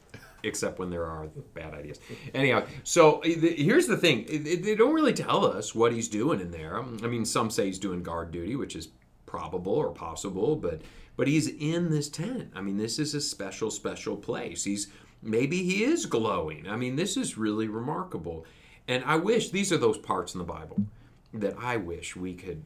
except 0.45 0.79
when 0.79 0.91
there 0.91 1.05
are 1.05 1.27
bad 1.55 1.75
ideas. 1.75 1.99
Anyhow, 2.35 2.67
so 2.83 3.21
eh, 3.21 3.55
here's 3.57 3.87
the 3.87 3.97
thing: 3.97 4.27
they 4.27 4.75
don't 4.75 4.95
really 4.95 5.13
tell 5.13 5.45
us 5.45 5.75
what 5.75 5.93
he's 5.93 6.09
doing 6.09 6.41
in 6.41 6.51
there. 6.51 6.79
Um, 6.79 6.99
I 7.03 7.07
mean, 7.07 7.25
some 7.25 7.51
say 7.51 7.67
he's 7.67 7.79
doing 7.79 8.03
guard 8.03 8.31
duty, 8.31 8.57
which 8.57 8.77
is 8.77 8.89
probable 9.27 9.75
or 9.75 9.91
possible, 9.91 10.57
but 10.57 10.83
but 11.17 11.29
he's 11.29 11.49
in 11.49 11.91
this 11.91 12.09
tent. 12.09 12.51
I 12.55 12.61
mean, 12.61 12.77
this 12.77 12.99
is 12.99 13.15
a 13.15 13.21
special, 13.21 13.71
special 13.71 14.17
place. 14.17 14.65
He's 14.65 14.89
maybe 15.23 15.63
he 15.63 15.85
is 15.85 16.07
glowing. 16.07 16.69
I 16.69 16.77
mean, 16.77 16.97
this 16.97 17.17
is 17.17 17.39
really 17.39 17.69
remarkable. 17.69 18.47
And 18.87 19.03
I 19.05 19.17
wish 19.17 19.51
these 19.51 19.73
are 19.73 19.79
those 19.79 19.99
parts 19.99 20.35
in 20.35 20.39
the 20.39 20.45
Bible 20.45 20.85
that 21.33 21.57
I 21.59 21.77
wish 21.77 22.17
we 22.17 22.35
could 22.35 22.65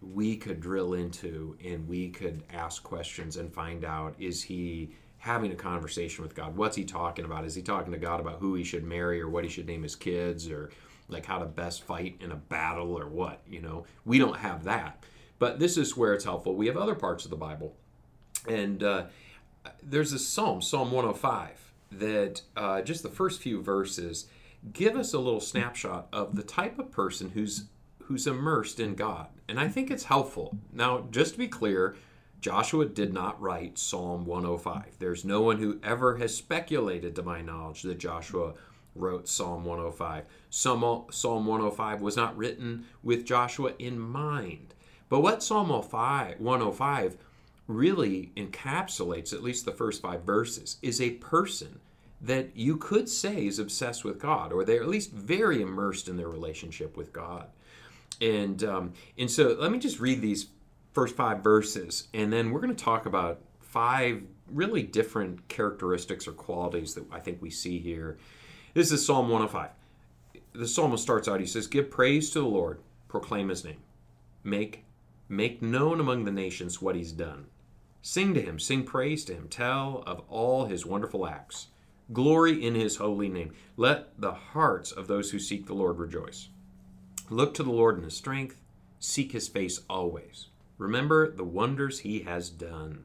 we 0.00 0.36
could 0.36 0.60
drill 0.60 0.94
into 0.94 1.56
and 1.64 1.86
we 1.88 2.08
could 2.08 2.44
ask 2.50 2.82
questions 2.82 3.36
and 3.36 3.52
find 3.52 3.84
out 3.84 4.14
is 4.18 4.42
he 4.42 4.90
having 5.18 5.50
a 5.52 5.56
conversation 5.56 6.22
with 6.22 6.34
God. 6.34 6.56
What's 6.56 6.76
he 6.76 6.84
talking 6.84 7.24
about? 7.24 7.44
Is 7.44 7.54
he 7.54 7.62
talking 7.62 7.92
to 7.92 7.98
God 7.98 8.20
about 8.20 8.38
who 8.38 8.54
he 8.54 8.64
should 8.64 8.84
marry 8.84 9.20
or 9.20 9.28
what 9.28 9.44
he 9.44 9.50
should 9.50 9.66
name 9.66 9.82
his 9.82 9.96
kids 9.96 10.48
or 10.48 10.70
like 11.08 11.26
how 11.26 11.38
to 11.38 11.44
best 11.44 11.82
fight 11.82 12.16
in 12.20 12.30
a 12.30 12.36
battle 12.36 12.98
or 12.98 13.06
what? 13.06 13.40
You 13.48 13.60
know, 13.60 13.84
we 14.04 14.18
don't 14.18 14.38
have 14.38 14.64
that. 14.64 15.04
But 15.38 15.58
this 15.58 15.76
is 15.76 15.96
where 15.96 16.14
it's 16.14 16.24
helpful. 16.24 16.54
We 16.54 16.66
have 16.66 16.76
other 16.76 16.94
parts 16.94 17.24
of 17.24 17.30
the 17.30 17.36
Bible. 17.36 17.76
And 18.46 18.82
uh, 18.82 19.04
there's 19.82 20.12
a 20.12 20.18
psalm, 20.18 20.62
Psalm 20.62 20.90
105, 20.92 21.72
that 21.92 22.42
uh, 22.56 22.82
just 22.82 23.02
the 23.02 23.08
first 23.08 23.40
few 23.40 23.62
verses 23.62 24.26
give 24.72 24.96
us 24.96 25.12
a 25.12 25.18
little 25.18 25.40
snapshot 25.40 26.08
of 26.12 26.36
the 26.36 26.42
type 26.42 26.78
of 26.78 26.90
person 26.90 27.30
who's 27.30 27.64
who's 28.04 28.26
immersed 28.26 28.80
in 28.80 28.94
God. 28.94 29.26
And 29.48 29.60
I 29.60 29.68
think 29.68 29.90
it's 29.90 30.04
helpful. 30.04 30.56
Now, 30.72 31.06
just 31.10 31.32
to 31.32 31.38
be 31.38 31.46
clear, 31.46 31.94
Joshua 32.40 32.86
did 32.86 33.12
not 33.12 33.40
write 33.40 33.78
Psalm 33.78 34.24
105. 34.24 34.96
There's 34.98 35.24
no 35.24 35.40
one 35.42 35.58
who 35.58 35.80
ever 35.82 36.16
has 36.18 36.34
speculated, 36.36 37.16
to 37.16 37.22
my 37.22 37.42
knowledge, 37.42 37.82
that 37.82 37.98
Joshua 37.98 38.54
wrote 38.94 39.28
Psalm 39.28 39.64
105. 39.64 40.24
Psalm 40.50 40.80
105 40.82 42.00
was 42.00 42.16
not 42.16 42.36
written 42.36 42.86
with 43.02 43.24
Joshua 43.24 43.72
in 43.78 43.98
mind. 43.98 44.74
But 45.08 45.20
what 45.20 45.42
Psalm 45.42 45.68
105 45.68 47.16
really 47.66 48.32
encapsulates, 48.36 49.32
at 49.32 49.42
least 49.42 49.64
the 49.64 49.72
first 49.72 50.02
five 50.02 50.22
verses, 50.22 50.78
is 50.82 51.00
a 51.00 51.10
person 51.12 51.80
that 52.20 52.56
you 52.56 52.76
could 52.76 53.08
say 53.08 53.46
is 53.46 53.58
obsessed 53.58 54.04
with 54.04 54.18
God, 54.18 54.52
or 54.52 54.64
they're 54.64 54.82
at 54.82 54.88
least 54.88 55.12
very 55.12 55.62
immersed 55.62 56.08
in 56.08 56.16
their 56.16 56.28
relationship 56.28 56.96
with 56.96 57.12
God. 57.12 57.46
And 58.20 58.64
um, 58.64 58.92
and 59.16 59.30
so 59.30 59.56
let 59.58 59.70
me 59.70 59.78
just 59.78 60.00
read 60.00 60.20
these 60.20 60.48
first 60.98 61.14
five 61.14 61.44
verses, 61.44 62.08
and 62.12 62.32
then 62.32 62.50
we're 62.50 62.58
going 62.58 62.74
to 62.74 62.84
talk 62.84 63.06
about 63.06 63.40
five 63.60 64.20
really 64.52 64.82
different 64.82 65.46
characteristics 65.46 66.26
or 66.26 66.32
qualities 66.32 66.92
that 66.94 67.04
I 67.12 67.20
think 67.20 67.40
we 67.40 67.50
see 67.50 67.78
here. 67.78 68.18
This 68.74 68.90
is 68.90 69.06
Psalm 69.06 69.28
105. 69.28 69.70
The 70.54 70.66
psalmist 70.66 71.04
starts 71.04 71.28
out, 71.28 71.38
he 71.38 71.46
says, 71.46 71.68
Give 71.68 71.88
praise 71.88 72.30
to 72.30 72.40
the 72.40 72.48
Lord, 72.48 72.80
proclaim 73.06 73.48
his 73.48 73.64
name, 73.64 73.78
make, 74.42 74.82
make 75.28 75.62
known 75.62 76.00
among 76.00 76.24
the 76.24 76.32
nations 76.32 76.82
what 76.82 76.96
he's 76.96 77.12
done. 77.12 77.46
Sing 78.02 78.34
to 78.34 78.42
him, 78.42 78.58
sing 78.58 78.82
praise 78.82 79.24
to 79.26 79.34
him, 79.34 79.46
tell 79.46 80.02
of 80.04 80.24
all 80.28 80.64
his 80.64 80.84
wonderful 80.84 81.28
acts. 81.28 81.68
Glory 82.12 82.66
in 82.66 82.74
his 82.74 82.96
holy 82.96 83.28
name. 83.28 83.52
Let 83.76 84.20
the 84.20 84.32
hearts 84.32 84.90
of 84.90 85.06
those 85.06 85.30
who 85.30 85.38
seek 85.38 85.66
the 85.66 85.74
Lord 85.74 86.00
rejoice. 86.00 86.48
Look 87.30 87.54
to 87.54 87.62
the 87.62 87.70
Lord 87.70 87.98
in 87.98 88.02
his 88.02 88.16
strength, 88.16 88.60
seek 88.98 89.30
his 89.30 89.46
face 89.46 89.82
always. 89.88 90.48
Remember 90.78 91.30
the 91.30 91.44
wonders 91.44 92.00
he 92.00 92.20
has 92.20 92.50
done, 92.50 93.04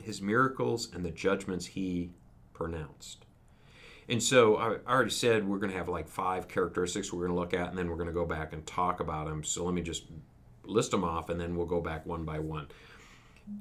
his 0.00 0.20
miracles, 0.20 0.88
and 0.94 1.04
the 1.04 1.10
judgments 1.10 1.66
he 1.66 2.10
pronounced. 2.52 3.24
And 4.08 4.22
so 4.22 4.56
I 4.56 4.76
already 4.90 5.10
said 5.10 5.46
we're 5.46 5.58
going 5.58 5.70
to 5.72 5.78
have 5.78 5.88
like 5.88 6.08
five 6.08 6.48
characteristics 6.48 7.12
we're 7.12 7.26
going 7.26 7.36
to 7.36 7.40
look 7.40 7.54
at, 7.54 7.68
and 7.68 7.78
then 7.78 7.88
we're 7.88 7.96
going 7.96 8.08
to 8.08 8.12
go 8.12 8.26
back 8.26 8.52
and 8.52 8.66
talk 8.66 9.00
about 9.00 9.26
them. 9.26 9.44
So 9.44 9.64
let 9.64 9.72
me 9.72 9.82
just 9.82 10.04
list 10.64 10.90
them 10.90 11.04
off, 11.04 11.30
and 11.30 11.40
then 11.40 11.56
we'll 11.56 11.66
go 11.66 11.80
back 11.80 12.04
one 12.06 12.24
by 12.24 12.38
one. 12.38 12.68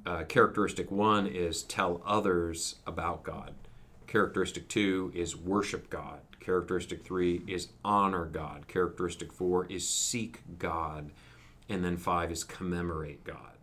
Uh, 0.06 0.24
characteristic 0.24 0.92
one 0.92 1.28
is 1.28 1.64
tell 1.64 2.02
others 2.06 2.76
about 2.86 3.24
God. 3.24 3.54
Characteristic 4.08 4.68
two 4.68 5.12
is 5.16 5.36
worship 5.36 5.90
God. 5.90 6.20
Characteristic 6.40 7.04
three 7.04 7.42
is 7.48 7.70
honor 7.86 8.26
God. 8.26 8.68
Characteristic 8.68 9.32
four 9.32 9.66
is 9.68 9.88
seek 9.88 10.42
God. 10.58 11.12
And 11.70 11.84
then 11.84 11.98
five 11.98 12.32
is 12.32 12.44
commemorate 12.44 13.24
God. 13.24 13.58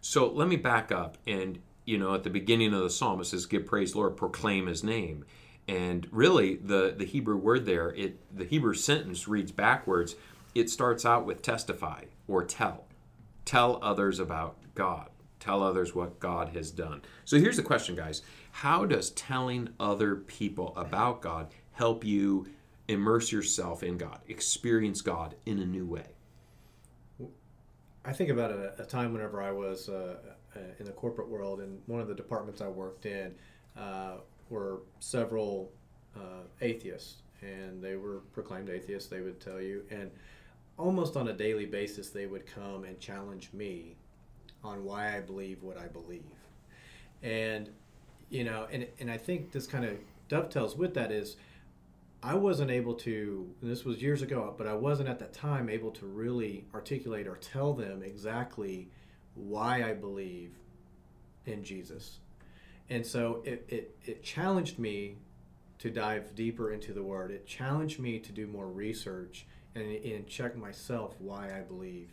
So 0.00 0.30
let 0.30 0.48
me 0.48 0.56
back 0.56 0.92
up. 0.92 1.16
And, 1.26 1.60
you 1.84 1.96
know, 1.96 2.14
at 2.14 2.24
the 2.24 2.30
beginning 2.30 2.74
of 2.74 2.82
the 2.82 2.90
psalm, 2.90 3.20
it 3.20 3.24
says, 3.24 3.46
Give 3.46 3.64
praise, 3.64 3.96
Lord, 3.96 4.16
proclaim 4.16 4.66
his 4.66 4.84
name. 4.84 5.24
And 5.68 6.06
really, 6.10 6.56
the, 6.56 6.94
the 6.96 7.04
Hebrew 7.04 7.36
word 7.36 7.66
there, 7.66 7.90
it 7.90 8.18
the 8.36 8.44
Hebrew 8.44 8.74
sentence 8.74 9.28
reads 9.28 9.52
backwards. 9.52 10.16
It 10.54 10.68
starts 10.68 11.06
out 11.06 11.24
with 11.24 11.40
testify 11.40 12.04
or 12.28 12.44
tell. 12.44 12.84
Tell 13.44 13.78
others 13.82 14.18
about 14.18 14.56
God. 14.74 15.08
Tell 15.38 15.62
others 15.62 15.94
what 15.94 16.20
God 16.20 16.50
has 16.50 16.70
done. 16.70 17.02
So 17.24 17.38
here's 17.38 17.56
the 17.56 17.62
question, 17.62 17.96
guys 17.96 18.22
How 18.50 18.84
does 18.84 19.10
telling 19.10 19.70
other 19.80 20.16
people 20.16 20.72
about 20.76 21.22
God 21.22 21.52
help 21.72 22.04
you 22.04 22.46
immerse 22.88 23.32
yourself 23.32 23.82
in 23.82 23.98
God, 23.98 24.20
experience 24.28 25.00
God 25.00 25.36
in 25.46 25.58
a 25.58 25.66
new 25.66 25.86
way? 25.86 26.11
I 28.04 28.12
think 28.12 28.30
about 28.30 28.50
a, 28.50 28.82
a 28.82 28.84
time 28.84 29.12
whenever 29.12 29.40
I 29.42 29.52
was 29.52 29.88
uh, 29.88 30.16
uh, 30.56 30.58
in 30.78 30.86
the 30.86 30.92
corporate 30.92 31.28
world, 31.28 31.60
and 31.60 31.80
one 31.86 32.00
of 32.00 32.08
the 32.08 32.14
departments 32.14 32.60
I 32.60 32.68
worked 32.68 33.06
in 33.06 33.34
uh, 33.76 34.16
were 34.50 34.80
several 34.98 35.70
uh, 36.16 36.42
atheists, 36.60 37.22
and 37.40 37.82
they 37.82 37.96
were 37.96 38.20
proclaimed 38.32 38.70
atheists. 38.70 39.08
They 39.08 39.20
would 39.20 39.40
tell 39.40 39.60
you, 39.60 39.84
and 39.90 40.10
almost 40.78 41.16
on 41.16 41.28
a 41.28 41.32
daily 41.32 41.66
basis, 41.66 42.10
they 42.10 42.26
would 42.26 42.44
come 42.46 42.84
and 42.84 42.98
challenge 42.98 43.50
me 43.52 43.96
on 44.64 44.84
why 44.84 45.16
I 45.16 45.20
believe 45.20 45.62
what 45.62 45.78
I 45.78 45.86
believe, 45.86 46.24
and 47.22 47.68
you 48.30 48.44
know, 48.44 48.66
and 48.72 48.86
and 48.98 49.10
I 49.10 49.16
think 49.16 49.52
this 49.52 49.66
kind 49.66 49.84
of 49.84 49.96
dovetails 50.28 50.76
with 50.76 50.94
that 50.94 51.12
is. 51.12 51.36
I 52.22 52.34
wasn't 52.34 52.70
able 52.70 52.94
to, 52.94 53.50
this 53.60 53.84
was 53.84 54.00
years 54.00 54.22
ago, 54.22 54.54
but 54.56 54.68
I 54.68 54.74
wasn't 54.74 55.08
at 55.08 55.18
that 55.18 55.32
time 55.32 55.68
able 55.68 55.90
to 55.92 56.06
really 56.06 56.66
articulate 56.72 57.26
or 57.26 57.36
tell 57.36 57.72
them 57.72 58.02
exactly 58.02 58.90
why 59.34 59.82
I 59.82 59.94
believe 59.94 60.52
in 61.46 61.64
Jesus. 61.64 62.20
And 62.88 63.04
so 63.04 63.42
it, 63.44 63.64
it, 63.68 63.96
it 64.04 64.22
challenged 64.22 64.78
me 64.78 65.16
to 65.78 65.90
dive 65.90 66.36
deeper 66.36 66.72
into 66.72 66.92
the 66.92 67.02
Word. 67.02 67.32
It 67.32 67.46
challenged 67.46 67.98
me 67.98 68.20
to 68.20 68.30
do 68.30 68.46
more 68.46 68.68
research 68.68 69.46
and, 69.74 69.84
and 69.84 70.26
check 70.28 70.56
myself 70.56 71.16
why 71.18 71.56
I 71.56 71.62
believe 71.62 72.10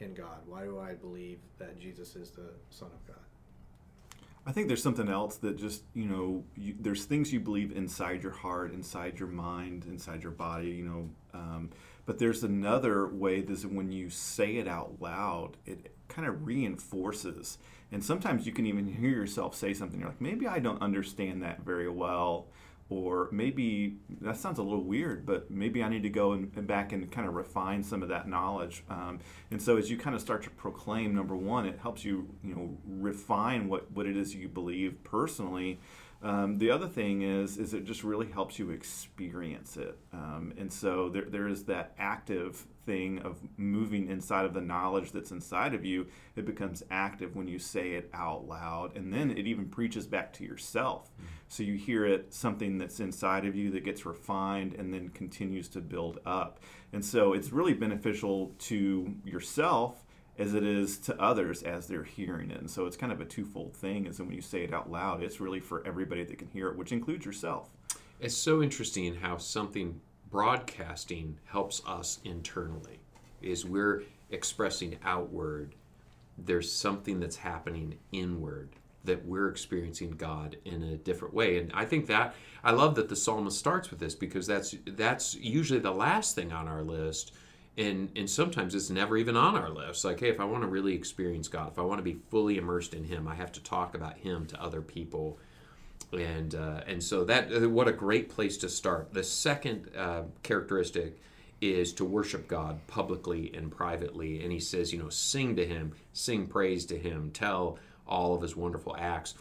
in 0.00 0.14
God. 0.14 0.38
Why 0.46 0.64
do 0.64 0.80
I 0.80 0.94
believe 0.94 1.38
that 1.58 1.78
Jesus 1.78 2.16
is 2.16 2.30
the 2.30 2.50
Son 2.70 2.88
of 2.92 3.06
God? 3.06 3.23
I 4.46 4.52
think 4.52 4.68
there's 4.68 4.82
something 4.82 5.08
else 5.08 5.36
that 5.38 5.56
just, 5.56 5.84
you 5.94 6.04
know, 6.04 6.44
you, 6.54 6.74
there's 6.78 7.04
things 7.04 7.32
you 7.32 7.40
believe 7.40 7.74
inside 7.74 8.22
your 8.22 8.32
heart, 8.32 8.72
inside 8.72 9.18
your 9.18 9.28
mind, 9.28 9.86
inside 9.86 10.22
your 10.22 10.32
body, 10.32 10.68
you 10.68 10.84
know. 10.84 11.10
Um, 11.32 11.70
but 12.04 12.18
there's 12.18 12.44
another 12.44 13.08
way 13.08 13.40
that 13.40 13.64
when 13.64 13.90
you 13.90 14.10
say 14.10 14.56
it 14.56 14.68
out 14.68 15.00
loud, 15.00 15.56
it 15.64 15.94
kind 16.08 16.28
of 16.28 16.46
reinforces. 16.46 17.56
And 17.90 18.04
sometimes 18.04 18.46
you 18.46 18.52
can 18.52 18.66
even 18.66 18.86
hear 18.86 19.10
yourself 19.10 19.54
say 19.54 19.72
something. 19.72 19.98
You're 19.98 20.10
like, 20.10 20.20
maybe 20.20 20.46
I 20.46 20.58
don't 20.58 20.82
understand 20.82 21.42
that 21.42 21.60
very 21.60 21.88
well 21.88 22.48
or 22.94 23.28
maybe 23.32 23.96
that 24.20 24.36
sounds 24.36 24.58
a 24.58 24.62
little 24.62 24.84
weird, 24.84 25.26
but 25.26 25.50
maybe 25.50 25.82
I 25.82 25.88
need 25.88 26.02
to 26.04 26.08
go 26.08 26.32
and, 26.32 26.66
back 26.66 26.92
and 26.92 27.10
kind 27.10 27.26
of 27.26 27.34
refine 27.34 27.82
some 27.82 28.02
of 28.02 28.08
that 28.08 28.28
knowledge. 28.28 28.84
Um, 28.88 29.18
and 29.50 29.60
so 29.60 29.76
as 29.76 29.90
you 29.90 29.96
kind 29.96 30.14
of 30.14 30.22
start 30.22 30.42
to 30.44 30.50
proclaim, 30.50 31.14
number 31.14 31.36
one, 31.36 31.66
it 31.66 31.78
helps 31.80 32.04
you, 32.04 32.28
you 32.42 32.54
know, 32.54 32.78
refine 32.86 33.68
what, 33.68 33.90
what 33.92 34.06
it 34.06 34.16
is 34.16 34.34
you 34.34 34.48
believe 34.48 35.02
personally. 35.02 35.80
Um, 36.24 36.56
the 36.56 36.70
other 36.70 36.88
thing 36.88 37.20
is, 37.20 37.58
is 37.58 37.74
it 37.74 37.84
just 37.84 38.02
really 38.02 38.30
helps 38.30 38.58
you 38.58 38.70
experience 38.70 39.76
it. 39.76 39.98
Um, 40.10 40.54
and 40.56 40.72
so 40.72 41.10
there, 41.10 41.26
there 41.28 41.46
is 41.46 41.64
that 41.64 41.92
active 41.98 42.64
thing 42.86 43.18
of 43.20 43.38
moving 43.58 44.08
inside 44.08 44.46
of 44.46 44.54
the 44.54 44.60
knowledge 44.62 45.12
that's 45.12 45.32
inside 45.32 45.74
of 45.74 45.84
you. 45.84 46.06
It 46.34 46.46
becomes 46.46 46.82
active 46.90 47.36
when 47.36 47.46
you 47.46 47.58
say 47.58 47.92
it 47.92 48.08
out 48.14 48.48
loud. 48.48 48.96
And 48.96 49.12
then 49.12 49.32
it 49.32 49.46
even 49.46 49.66
preaches 49.66 50.06
back 50.06 50.32
to 50.34 50.44
yourself. 50.44 51.10
Mm-hmm. 51.12 51.26
So 51.48 51.62
you 51.62 51.74
hear 51.74 52.06
it, 52.06 52.32
something 52.32 52.78
that's 52.78 53.00
inside 53.00 53.44
of 53.44 53.54
you 53.54 53.70
that 53.72 53.84
gets 53.84 54.06
refined 54.06 54.74
and 54.74 54.94
then 54.94 55.10
continues 55.10 55.68
to 55.70 55.82
build 55.82 56.20
up. 56.24 56.58
And 56.94 57.04
so 57.04 57.34
it's 57.34 57.52
really 57.52 57.74
beneficial 57.74 58.54
to 58.60 59.14
yourself 59.26 60.03
as 60.38 60.54
it 60.54 60.64
is 60.64 60.98
to 60.98 61.20
others 61.20 61.62
as 61.62 61.86
they're 61.86 62.02
hearing 62.04 62.50
it. 62.50 62.60
And 62.60 62.70
so 62.70 62.86
it's 62.86 62.96
kind 62.96 63.12
of 63.12 63.20
a 63.20 63.24
twofold 63.24 63.76
thing. 63.76 64.06
And 64.06 64.14
so 64.14 64.24
when 64.24 64.34
you 64.34 64.40
say 64.40 64.64
it 64.64 64.72
out 64.72 64.90
loud, 64.90 65.22
it's 65.22 65.40
really 65.40 65.60
for 65.60 65.86
everybody 65.86 66.24
that 66.24 66.38
can 66.38 66.48
hear 66.48 66.68
it, 66.68 66.76
which 66.76 66.92
includes 66.92 67.24
yourself. 67.24 67.70
It's 68.20 68.36
so 68.36 68.62
interesting 68.62 69.14
how 69.14 69.36
something 69.36 70.00
broadcasting 70.30 71.38
helps 71.44 71.80
us 71.86 72.18
internally 72.24 72.98
is 73.40 73.64
we're 73.64 74.02
expressing 74.30 74.98
outward 75.04 75.74
there's 76.36 76.72
something 76.72 77.20
that's 77.20 77.36
happening 77.36 77.96
inward 78.10 78.70
that 79.04 79.24
we're 79.24 79.48
experiencing 79.48 80.10
God 80.10 80.56
in 80.64 80.82
a 80.82 80.96
different 80.96 81.34
way 81.34 81.58
and 81.58 81.70
I 81.72 81.84
think 81.84 82.08
that 82.08 82.34
I 82.64 82.72
love 82.72 82.96
that 82.96 83.08
the 83.08 83.14
psalmist 83.14 83.56
starts 83.56 83.90
with 83.90 84.00
this 84.00 84.16
because 84.16 84.44
that's 84.46 84.74
that's 84.86 85.36
usually 85.36 85.78
the 85.78 85.92
last 85.92 86.34
thing 86.34 86.52
on 86.52 86.66
our 86.66 86.82
list 86.82 87.32
and 87.76 88.10
and 88.16 88.30
sometimes 88.30 88.74
it's 88.74 88.90
never 88.90 89.16
even 89.16 89.36
on 89.36 89.56
our 89.56 89.68
list 89.68 90.04
like 90.04 90.20
hey 90.20 90.28
if 90.28 90.40
I 90.40 90.44
want 90.44 90.62
to 90.62 90.68
really 90.68 90.94
experience 90.94 91.48
God 91.48 91.72
if 91.72 91.78
I 91.78 91.82
want 91.82 91.98
to 91.98 92.04
be 92.04 92.18
fully 92.30 92.56
immersed 92.56 92.94
in 92.94 93.04
him 93.04 93.26
I 93.26 93.34
have 93.34 93.52
to 93.52 93.62
talk 93.62 93.94
about 93.94 94.18
him 94.18 94.46
to 94.46 94.62
other 94.62 94.80
people 94.80 95.38
and 96.12 96.54
uh, 96.54 96.80
and 96.86 97.02
so 97.02 97.24
that 97.24 97.52
uh, 97.52 97.68
what 97.68 97.88
a 97.88 97.92
great 97.92 98.28
place 98.28 98.56
to 98.58 98.68
start. 98.68 99.12
The 99.12 99.24
second 99.24 99.90
uh, 99.96 100.22
characteristic 100.42 101.20
is 101.60 101.92
to 101.94 102.04
worship 102.04 102.46
God 102.46 102.78
publicly 102.86 103.52
and 103.54 103.70
privately, 103.70 104.42
and 104.42 104.52
he 104.52 104.60
says, 104.60 104.92
you 104.92 104.98
know, 104.98 105.08
sing 105.08 105.56
to 105.56 105.66
Him, 105.66 105.92
sing 106.12 106.46
praise 106.46 106.84
to 106.86 106.98
Him, 106.98 107.30
tell 107.32 107.78
all 108.06 108.34
of 108.34 108.42
His 108.42 108.54
wonderful 108.54 108.96
acts, 108.98 109.34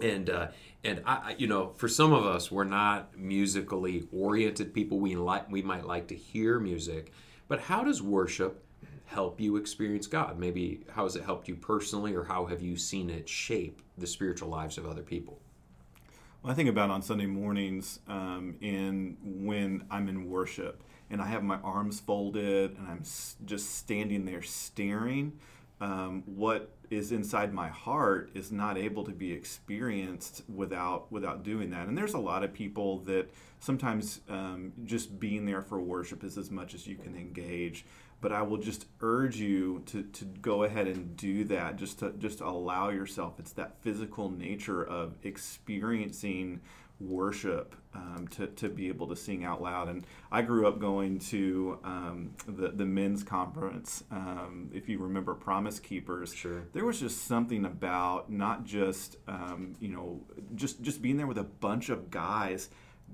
and 0.00 0.28
uh, 0.30 0.48
and 0.84 1.02
I, 1.06 1.34
you 1.38 1.46
know, 1.46 1.72
for 1.76 1.88
some 1.88 2.12
of 2.12 2.24
us, 2.24 2.50
we're 2.50 2.64
not 2.64 3.16
musically 3.16 4.06
oriented 4.12 4.74
people. 4.74 4.98
We 4.98 5.16
like 5.16 5.50
we 5.50 5.62
might 5.62 5.86
like 5.86 6.08
to 6.08 6.14
hear 6.14 6.58
music, 6.58 7.12
but 7.48 7.60
how 7.60 7.84
does 7.84 8.02
worship 8.02 8.64
help 9.06 9.40
you 9.40 9.56
experience 9.56 10.06
God? 10.06 10.38
Maybe 10.38 10.80
how 10.90 11.04
has 11.04 11.16
it 11.16 11.24
helped 11.24 11.48
you 11.48 11.56
personally, 11.56 12.14
or 12.14 12.24
how 12.24 12.46
have 12.46 12.60
you 12.60 12.76
seen 12.76 13.10
it 13.10 13.28
shape 13.28 13.80
the 13.96 14.06
spiritual 14.06 14.48
lives 14.48 14.78
of 14.78 14.86
other 14.86 15.02
people? 15.02 15.40
Well, 16.42 16.52
I 16.52 16.54
think 16.54 16.68
about 16.68 16.90
on 16.90 17.02
Sunday 17.02 17.26
mornings 17.26 18.00
um, 18.08 18.56
in 18.60 19.16
when 19.22 19.84
I'm 19.90 20.08
in 20.08 20.28
worship 20.28 20.82
and 21.10 21.20
I 21.20 21.26
have 21.26 21.42
my 21.42 21.56
arms 21.56 22.00
folded 22.00 22.76
and 22.76 22.86
I'm 22.88 23.02
just 23.44 23.76
standing 23.76 24.24
there 24.24 24.42
staring. 24.42 25.38
Um, 25.80 26.22
what 26.24 26.70
is 26.88 27.12
inside 27.12 27.52
my 27.52 27.68
heart 27.68 28.30
is 28.34 28.50
not 28.50 28.78
able 28.78 29.04
to 29.04 29.10
be 29.10 29.32
experienced 29.32 30.42
without 30.48 31.10
without 31.12 31.42
doing 31.42 31.70
that. 31.70 31.86
And 31.88 31.98
there's 31.98 32.14
a 32.14 32.18
lot 32.18 32.44
of 32.44 32.52
people 32.52 33.00
that 33.00 33.30
sometimes 33.60 34.20
um, 34.28 34.72
just 34.84 35.20
being 35.20 35.44
there 35.44 35.62
for 35.62 35.80
worship 35.80 36.24
is 36.24 36.38
as 36.38 36.50
much 36.50 36.74
as 36.74 36.86
you 36.86 36.96
can 36.96 37.14
engage 37.14 37.84
but 38.20 38.32
I 38.32 38.42
will 38.42 38.56
just 38.56 38.86
urge 39.00 39.36
you 39.36 39.82
to, 39.86 40.02
to 40.02 40.24
go 40.24 40.62
ahead 40.64 40.86
and 40.86 41.16
do 41.16 41.44
that. 41.44 41.76
Just 41.76 41.98
to 42.00 42.12
just 42.18 42.40
allow 42.40 42.88
yourself. 42.88 43.34
It's 43.38 43.52
that 43.52 43.82
physical 43.82 44.30
nature 44.30 44.82
of 44.82 45.14
experiencing 45.22 46.60
worship 47.00 47.74
um, 47.94 48.26
to, 48.30 48.46
to 48.46 48.68
be 48.68 48.88
able 48.88 49.06
to 49.08 49.16
sing 49.16 49.44
out 49.44 49.62
loud. 49.62 49.88
And 49.88 50.06
I 50.30 50.42
grew 50.42 50.66
up 50.66 50.78
going 50.78 51.18
to 51.20 51.78
um, 51.84 52.34
the, 52.46 52.68
the 52.68 52.86
men's 52.86 53.22
conference. 53.22 54.04
Um, 54.10 54.70
if 54.72 54.88
you 54.88 54.98
remember 54.98 55.34
Promise 55.34 55.80
Keepers, 55.80 56.34
Sure. 56.34 56.62
there 56.72 56.84
was 56.84 57.00
just 57.00 57.24
something 57.26 57.64
about 57.64 58.30
not 58.30 58.64
just, 58.64 59.16
um, 59.28 59.74
you 59.80 59.88
know, 59.88 60.20
just, 60.54 60.82
just 60.82 61.02
being 61.02 61.16
there 61.16 61.26
with 61.26 61.38
a 61.38 61.44
bunch 61.44 61.88
of 61.88 62.10
guys 62.10 62.68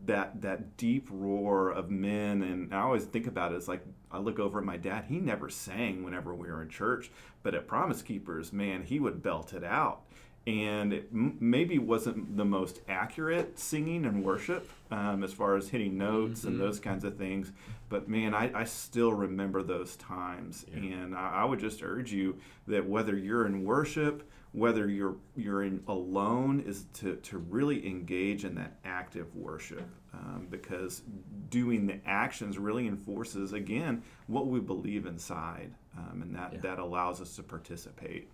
that 0.07 0.41
that 0.41 0.77
deep 0.79 1.07
roar 1.11 1.71
of 1.71 1.91
men 1.91 2.43
and 2.43 2.75
I 2.75 2.81
always 2.81 3.05
think 3.05 3.27
about 3.27 3.53
it 3.53 3.57
as 3.57 3.69
like 3.69 3.85
I 4.11 4.19
look 4.19 4.39
over 4.39 4.59
at 4.59 4.65
my 4.65 4.79
dad 4.79 5.05
he 5.07 5.19
never 5.19 5.51
sang 5.51 6.03
whenever 6.03 6.35
we 6.35 6.49
were 6.49 6.63
in 6.63 6.71
church 6.71 7.11
but 7.43 7.55
at 7.55 7.69
Promise 7.69 8.03
Keepers 8.03 8.53
man 8.55 8.83
he 8.83 8.99
would 8.99 9.23
belt 9.23 9.53
it 9.53 9.63
out 9.63 10.03
and 10.47 10.93
it 10.93 11.09
m- 11.13 11.37
maybe 11.41 11.79
wasn't 11.79 12.37
the 12.37 12.45
most 12.45 12.81
accurate 12.89 13.59
singing 13.59 14.05
and 14.05 14.25
worship 14.25 14.69
um, 14.91 15.23
as 15.23 15.33
far 15.33 15.57
as 15.57 15.69
hitting 15.69 15.97
notes 15.97 16.45
and 16.45 16.61
those 16.61 16.81
kinds 16.81 17.05
of 17.05 17.17
things. 17.17 17.53
But 17.89 18.09
man 18.09 18.35
I, 18.35 18.51
I 18.61 18.65
still 18.65 19.13
remember 19.13 19.63
those 19.63 19.97
times. 19.97 20.65
And 20.75 21.15
I, 21.15 21.43
I 21.43 21.45
would 21.45 21.61
just 21.61 21.83
urge 21.83 22.13
you 22.13 22.37
that 22.67 22.87
whether 22.89 23.17
you're 23.17 23.47
in 23.47 23.65
worship 23.65 24.29
whether 24.55 24.87
you're 24.87 25.17
you're 25.35 25.63
in 25.63 25.83
alone 25.89 26.61
is 26.67 26.85
to, 26.93 27.17
to 27.17 27.39
really 27.39 27.87
engage 27.87 28.45
in 28.45 28.55
that 28.55 28.77
active 28.85 29.35
worship 29.35 29.89
um, 30.13 30.47
because 30.51 31.01
doing 31.49 31.87
the 31.87 31.99
actions 32.05 32.59
really 32.59 32.87
enforces 32.87 33.55
again 33.55 34.03
what 34.27 34.49
we 34.49 34.61
believe 34.61 35.07
inside 35.07 35.73
um, 35.97 36.21
and 36.21 36.37
that 36.37 36.53
Yeah. 36.53 36.61
that 36.61 36.79
allows 36.79 37.23
us 37.23 37.35
to 37.37 37.43
participate 37.43 38.29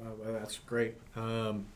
Well, 0.00 0.16
that's 0.32 0.58
great. 0.58 0.94
Um, 1.16 1.66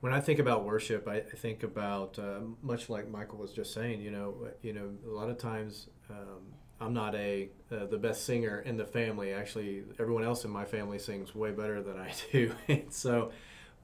when 0.00 0.12
I 0.12 0.20
think 0.20 0.38
about 0.38 0.64
worship, 0.64 1.08
I, 1.08 1.20
think 1.20 1.62
about 1.62 2.18
uh, 2.18 2.40
much 2.62 2.90
like 2.90 3.08
Michael 3.10 3.38
was 3.38 3.52
just 3.52 3.72
saying. 3.72 4.02
You 4.02 4.10
know, 4.10 4.34
you 4.62 4.72
know, 4.72 4.90
a 5.06 5.10
lot 5.10 5.30
of 5.30 5.38
times 5.38 5.86
um, 6.10 6.42
I'm 6.80 6.92
not 6.92 7.14
a 7.14 7.48
uh, 7.72 7.86
the 7.86 7.96
best 7.96 8.24
singer 8.26 8.60
in 8.66 8.76
the 8.76 8.84
family. 8.84 9.32
Actually, 9.32 9.84
everyone 9.98 10.24
else 10.24 10.44
in 10.44 10.50
my 10.50 10.66
family 10.66 10.98
sings 10.98 11.34
way 11.34 11.52
better 11.52 11.82
than 11.82 11.98
I 11.98 12.12
do. 12.32 12.52
so, 12.90 13.30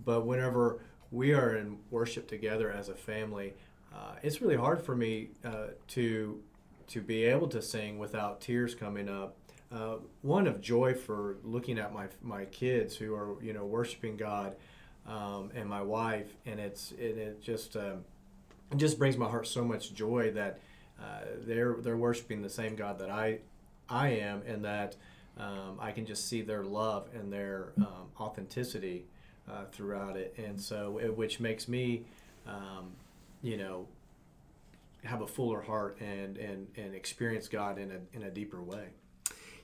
but 0.05 0.27
whenever 0.27 0.81
we 1.11 1.33
are 1.33 1.57
in 1.57 1.79
worship 1.91 2.29
together 2.29 2.71
as 2.71 2.89
a 2.91 2.95
family, 2.95 3.55
uh, 3.95 4.17
it's 4.23 4.43
really 4.43 4.57
hard 4.57 4.83
for 4.83 4.95
me 4.95 5.31
uh, 5.45 5.69
to 5.89 6.43
to 6.89 7.01
be 7.01 7.25
able 7.25 7.49
to 7.49 7.63
sing 7.63 7.99
without 7.99 8.41
tears 8.43 8.75
coming 8.75 9.09
up. 9.09 9.37
Uh, 9.73 9.97
one 10.23 10.49
of 10.49 10.61
joy 10.61 10.95
for 10.95 11.37
looking 11.45 11.79
at 11.79 11.93
my 11.93 12.09
my 12.23 12.45
kids 12.47 12.97
who 12.97 13.15
are 13.15 13.41
you 13.43 13.53
know 13.53 13.65
worshiping 13.65 14.17
God, 14.17 14.57
um, 15.07 15.51
and 15.55 15.69
my 15.69 15.83
wife, 15.83 16.29
and 16.45 16.59
it's 16.59 16.93
it, 16.93 17.17
it 17.17 17.43
just 17.43 17.77
um, 17.77 18.05
it 18.73 18.79
just 18.79 18.99
brings 18.99 19.17
my 19.17 19.29
heart 19.29 19.47
so 19.47 19.65
much 19.65 19.95
joy 19.95 20.33
that 20.33 20.59
uh, 21.01 21.21
they're 21.47 21.77
they're 21.81 21.97
worshiping 21.97 22.43
the 22.43 22.51
same 22.51 22.75
God 22.75 22.99
that 22.99 23.11
I 23.11 23.39
I 23.89 24.09
am, 24.09 24.43
and 24.47 24.65
that 24.65 24.97
um, 25.39 25.79
I 25.81 25.93
can 25.93 26.05
just 26.05 26.29
see 26.29 26.43
their 26.43 26.65
love 26.65 27.09
and 27.15 27.33
their 27.33 27.73
um, 27.79 28.09
authenticity 28.19 29.07
uh, 29.51 29.65
throughout 29.73 30.17
it, 30.17 30.35
and 30.37 30.61
so 30.61 30.99
it, 30.99 31.17
which 31.17 31.41
makes 31.41 31.69
me, 31.69 32.03
um, 32.47 32.93
you 33.43 33.57
know, 33.57 33.87
have 35.05 35.23
a 35.23 35.27
fuller 35.27 35.63
heart 35.63 35.99
and 36.01 36.37
and 36.37 36.67
and 36.77 36.95
experience 36.95 37.49
God 37.49 37.79
in 37.79 37.91
a 37.91 38.17
in 38.17 38.23
a 38.25 38.31
deeper 38.31 38.61
way. 38.61 38.89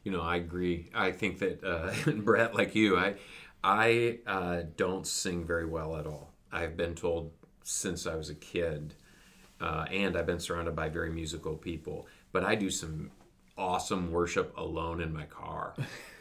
You 0.07 0.13
know, 0.13 0.23
I 0.23 0.37
agree. 0.37 0.89
I 0.95 1.11
think 1.11 1.41
that 1.41 1.65
uh, 1.65 1.93
Brett, 2.13 2.55
like 2.55 2.77
you, 2.77 2.97
I 2.97 3.17
I 3.65 4.21
uh, 4.25 4.63
don't 4.77 5.05
sing 5.05 5.45
very 5.45 5.67
well 5.67 5.97
at 5.97 6.07
all. 6.07 6.31
I've 6.53 6.77
been 6.77 6.95
told 6.95 7.33
since 7.65 8.07
I 8.07 8.15
was 8.15 8.31
a 8.31 8.37
kid, 8.37 8.95
uh, 9.61 9.87
and 9.91 10.17
I've 10.17 10.27
been 10.27 10.39
surrounded 10.39 10.77
by 10.77 10.91
very 10.91 11.11
musical 11.11 11.57
people. 11.57 12.07
But 12.31 12.45
I 12.45 12.55
do 12.55 12.71
some 12.71 13.11
awesome 13.59 14.13
worship 14.13 14.57
alone 14.57 15.01
in 15.01 15.13
my 15.13 15.25
car. 15.25 15.75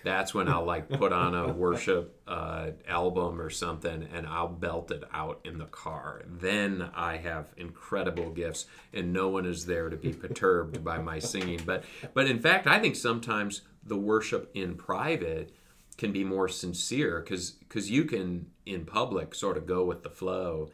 That's 0.04 0.34
when 0.34 0.48
I'll 0.48 0.65
like 0.65 0.89
put 0.89 1.12
on 1.12 1.34
a 1.34 1.51
worship 1.51 2.20
uh, 2.27 2.72
album 2.88 3.42
or 3.42 3.50
something, 3.50 4.08
and 4.13 4.25
I'll 4.27 4.48
belt 4.48 4.92
it 4.92 5.04
out 5.12 5.42
in 5.44 5.58
the 5.58 5.65
car. 5.65 6.24
Then 6.27 6.89
I 6.96 7.18
have 7.18 7.54
incredible 7.58 8.30
gifts, 8.30 8.65
and 8.93 9.13
no 9.13 9.30
one 9.30 9.45
is 9.45 9.65
there 9.65 9.89
to 9.89 9.98
be 9.98 10.13
perturbed 10.13 10.84
by 10.84 11.00
my 11.00 11.19
singing. 11.19 11.62
But 11.65 11.84
but 12.13 12.28
in 12.28 12.39
fact, 12.39 12.67
I 12.67 12.80
think 12.80 12.95
sometimes 12.95 13.62
the 13.86 13.98
worship 13.98 14.52
in 14.54 14.76
private 14.76 15.54
can 15.98 16.12
be 16.12 16.24
more 16.24 16.48
sincere 16.50 17.21
because 17.21 17.52
because 17.52 17.89
you 17.89 18.04
can 18.04 18.48
in 18.65 18.86
public 18.86 19.34
sort 19.34 19.58
of 19.58 19.65
go 19.65 19.86
with 19.86 20.04
the 20.04 20.10
flow. 20.10 20.69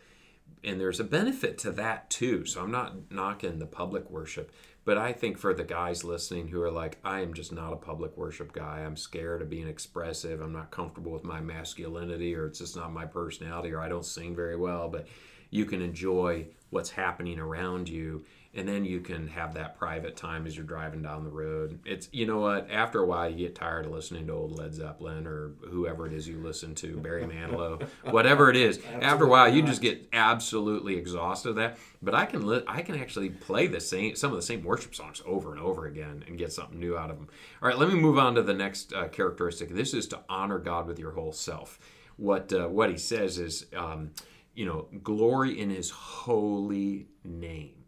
And 0.63 0.80
there's 0.80 1.00
a 1.00 1.04
benefit 1.04 1.58
to 1.60 1.71
that 1.71 2.10
too. 2.10 2.45
So 2.45 2.62
i'm 2.62 2.71
not 2.71 3.12
knocking 3.12 3.60
the 3.60 3.65
public 3.65 4.10
worship 4.10 4.52
but 4.84 4.97
i 4.97 5.12
think 5.12 5.38
for 5.38 5.54
the 5.54 5.63
guys 5.63 6.04
listening 6.04 6.47
who 6.47 6.62
are 6.62 6.71
like 6.71 6.97
i 7.04 7.19
am 7.21 7.34
just 7.34 7.52
not 7.52 7.74
a 7.74 7.78
public 7.78 8.15
worship 8.17 8.52
guy. 8.54 8.80
I'm 8.80 8.97
scared 8.97 9.41
of 9.41 9.50
being 9.50 9.67
expressive. 9.67 10.41
I'm 10.41 10.54
not 10.54 10.71
comfortable 10.71 11.12
with 11.12 11.24
my 11.24 11.39
masculinity 11.41 12.36
or 12.36 12.47
it's 12.47 12.60
just 12.60 12.76
not 12.76 12.91
my 12.93 13.06
personality 13.06 13.71
or 13.71 13.82
i 13.82 13.89
don't 13.89 14.06
sing 14.06 14.36
very 14.36 14.56
well 14.56 14.89
but 14.89 15.08
you 15.50 15.65
can 15.65 15.82
enjoy 15.82 16.47
what's 16.69 16.89
happening 16.89 17.38
around 17.39 17.89
you 17.89 18.24
and 18.53 18.67
then 18.67 18.83
you 18.83 18.99
can 18.99 19.27
have 19.29 19.53
that 19.53 19.77
private 19.77 20.17
time 20.17 20.45
as 20.45 20.55
you're 20.55 20.65
driving 20.65 21.01
down 21.01 21.23
the 21.23 21.29
road. 21.29 21.79
It's 21.85 22.09
you 22.11 22.25
know 22.25 22.39
what? 22.39 22.69
After 22.69 23.01
a 23.01 23.05
while 23.05 23.29
you 23.29 23.37
get 23.37 23.55
tired 23.55 23.85
of 23.85 23.93
listening 23.93 24.27
to 24.27 24.33
old 24.33 24.57
led 24.57 24.73
zeppelin 24.73 25.25
or 25.25 25.53
whoever 25.69 26.05
it 26.05 26.13
is 26.13 26.27
you 26.27 26.37
listen 26.37 26.75
to 26.75 26.97
barry 26.97 27.23
manilow 27.23 27.87
whatever 28.11 28.49
it 28.49 28.57
is. 28.57 28.79
After 29.01 29.25
a 29.25 29.27
while 29.27 29.53
you 29.53 29.61
just 29.61 29.81
get 29.81 30.09
absolutely 30.11 30.95
exhausted 30.95 31.49
of 31.49 31.55
that. 31.55 31.77
But 32.01 32.15
i 32.15 32.25
can 32.25 32.45
li- 32.45 32.63
i 32.67 32.81
can 32.81 32.99
actually 32.99 33.29
play 33.29 33.67
the 33.67 33.79
same 33.79 34.15
some 34.15 34.31
of 34.31 34.35
the 34.35 34.41
same 34.41 34.63
worship 34.63 34.95
songs 34.95 35.21
over 35.25 35.51
and 35.51 35.61
over 35.61 35.85
again 35.85 36.23
and 36.27 36.37
get 36.37 36.51
something 36.51 36.79
new 36.79 36.97
out 36.97 37.09
of 37.09 37.17
them 37.17 37.27
all 37.61 37.69
right 37.69 37.77
let 37.77 37.87
me 37.89 37.95
move 37.95 38.17
on 38.17 38.35
to 38.35 38.41
the 38.41 38.53
next 38.53 38.93
uh, 38.93 39.07
characteristic. 39.07 39.69
This 39.69 39.93
is 39.93 40.07
to 40.07 40.19
honor 40.27 40.59
god 40.59 40.87
with 40.87 40.99
your 40.99 41.11
whole 41.11 41.31
self. 41.31 41.79
What 42.17 42.51
uh, 42.51 42.67
what 42.67 42.89
he 42.89 42.97
says 42.97 43.37
is 43.37 43.65
um, 43.75 44.11
you 44.53 44.65
know 44.65 44.87
glory 45.03 45.59
in 45.59 45.69
his 45.69 45.89
holy 45.89 47.07
name 47.23 47.81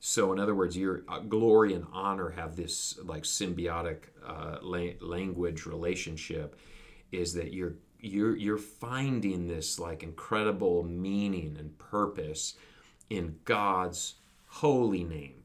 so, 0.00 0.32
in 0.32 0.38
other 0.38 0.54
words, 0.54 0.76
your 0.76 1.02
uh, 1.08 1.18
glory 1.20 1.74
and 1.74 1.84
honor 1.92 2.30
have 2.30 2.54
this 2.54 2.98
like 3.04 3.24
symbiotic 3.24 4.04
uh, 4.24 4.58
la- 4.62 4.96
language 5.00 5.66
relationship. 5.66 6.56
Is 7.10 7.34
that 7.34 7.52
you're 7.52 7.74
you're 7.98 8.36
you're 8.36 8.58
finding 8.58 9.48
this 9.48 9.78
like 9.78 10.02
incredible 10.02 10.84
meaning 10.84 11.56
and 11.58 11.76
purpose 11.78 12.54
in 13.10 13.36
God's 13.44 14.14
holy 14.46 15.02
name, 15.02 15.42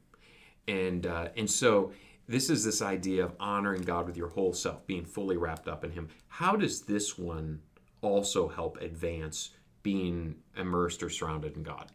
and 0.68 1.06
uh, 1.06 1.28
and 1.36 1.50
so 1.50 1.92
this 2.28 2.48
is 2.48 2.64
this 2.64 2.80
idea 2.80 3.24
of 3.24 3.34
honoring 3.40 3.82
God 3.82 4.06
with 4.06 4.16
your 4.16 4.28
whole 4.28 4.52
self, 4.52 4.86
being 4.86 5.04
fully 5.04 5.36
wrapped 5.36 5.68
up 5.68 5.84
in 5.84 5.90
Him. 5.90 6.08
How 6.28 6.54
does 6.54 6.82
this 6.82 7.18
one 7.18 7.60
also 8.02 8.48
help 8.48 8.80
advance 8.80 9.50
being 9.82 10.36
immersed 10.56 11.02
or 11.02 11.10
surrounded 11.10 11.56
in 11.56 11.64
God? 11.64 11.90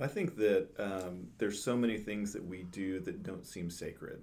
I 0.00 0.06
think 0.06 0.36
that 0.36 0.68
um, 0.78 1.28
there's 1.38 1.62
so 1.62 1.76
many 1.76 1.96
things 1.96 2.32
that 2.32 2.44
we 2.44 2.64
do 2.64 3.00
that 3.00 3.22
don't 3.22 3.46
seem 3.46 3.70
sacred. 3.70 4.22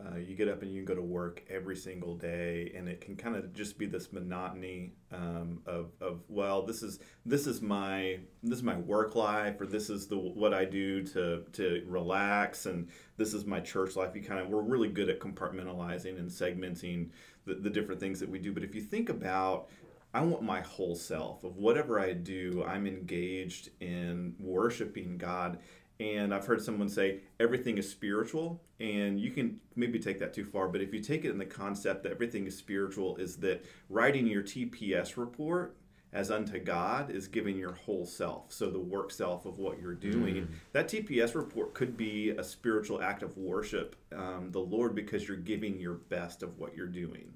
Uh, 0.00 0.16
you 0.16 0.34
get 0.34 0.48
up 0.48 0.62
and 0.62 0.72
you 0.72 0.82
go 0.82 0.94
to 0.94 1.02
work 1.02 1.44
every 1.48 1.76
single 1.76 2.16
day, 2.16 2.72
and 2.74 2.88
it 2.88 3.00
can 3.00 3.14
kind 3.14 3.36
of 3.36 3.52
just 3.52 3.78
be 3.78 3.86
this 3.86 4.12
monotony 4.12 4.94
um, 5.12 5.60
of, 5.64 5.92
of 6.00 6.22
well, 6.28 6.62
this 6.62 6.82
is 6.82 6.98
this 7.24 7.46
is 7.46 7.60
my 7.60 8.18
this 8.42 8.58
is 8.58 8.64
my 8.64 8.76
work 8.78 9.14
life, 9.14 9.60
or 9.60 9.66
this 9.66 9.90
is 9.90 10.08
the 10.08 10.16
what 10.16 10.54
I 10.54 10.64
do 10.64 11.04
to 11.08 11.44
to 11.52 11.84
relax, 11.86 12.66
and 12.66 12.88
this 13.16 13.32
is 13.32 13.44
my 13.44 13.60
church 13.60 13.94
life. 13.94 14.16
You 14.16 14.22
kind 14.22 14.40
of 14.40 14.48
we're 14.48 14.62
really 14.62 14.88
good 14.88 15.08
at 15.08 15.20
compartmentalizing 15.20 16.18
and 16.18 16.28
segmenting 16.28 17.10
the, 17.44 17.54
the 17.54 17.70
different 17.70 18.00
things 18.00 18.18
that 18.20 18.28
we 18.28 18.38
do. 18.38 18.52
But 18.52 18.64
if 18.64 18.74
you 18.74 18.80
think 18.80 19.08
about 19.08 19.68
I 20.14 20.20
want 20.20 20.42
my 20.42 20.60
whole 20.60 20.94
self 20.94 21.42
of 21.42 21.56
whatever 21.56 21.98
I 21.98 22.12
do, 22.12 22.64
I'm 22.66 22.86
engaged 22.86 23.70
in 23.80 24.34
worshiping 24.38 25.16
God. 25.18 25.58
And 26.00 26.34
I've 26.34 26.46
heard 26.46 26.60
someone 26.60 26.88
say 26.88 27.20
everything 27.38 27.78
is 27.78 27.88
spiritual, 27.88 28.60
and 28.80 29.20
you 29.20 29.30
can 29.30 29.60
maybe 29.76 30.00
take 30.00 30.18
that 30.18 30.34
too 30.34 30.44
far. 30.44 30.66
But 30.66 30.80
if 30.80 30.92
you 30.92 31.00
take 31.00 31.24
it 31.24 31.30
in 31.30 31.38
the 31.38 31.44
concept 31.44 32.02
that 32.02 32.12
everything 32.12 32.46
is 32.46 32.56
spiritual, 32.56 33.16
is 33.16 33.36
that 33.36 33.64
writing 33.88 34.26
your 34.26 34.42
TPS 34.42 35.16
report 35.16 35.76
as 36.12 36.30
unto 36.30 36.58
God 36.58 37.10
is 37.10 37.26
giving 37.26 37.56
your 37.56 37.72
whole 37.72 38.04
self. 38.04 38.52
So 38.52 38.68
the 38.70 38.78
work 38.78 39.10
self 39.10 39.46
of 39.46 39.58
what 39.58 39.80
you're 39.80 39.94
doing. 39.94 40.34
That 40.72 40.88
TPS 40.88 41.34
report 41.34 41.72
could 41.72 41.96
be 41.96 42.30
a 42.30 42.44
spiritual 42.44 43.00
act 43.00 43.22
of 43.22 43.36
worship, 43.38 43.96
um, 44.14 44.50
the 44.50 44.60
Lord, 44.60 44.94
because 44.94 45.26
you're 45.26 45.36
giving 45.38 45.78
your 45.80 45.94
best 45.94 46.42
of 46.42 46.58
what 46.58 46.76
you're 46.76 46.86
doing. 46.86 47.32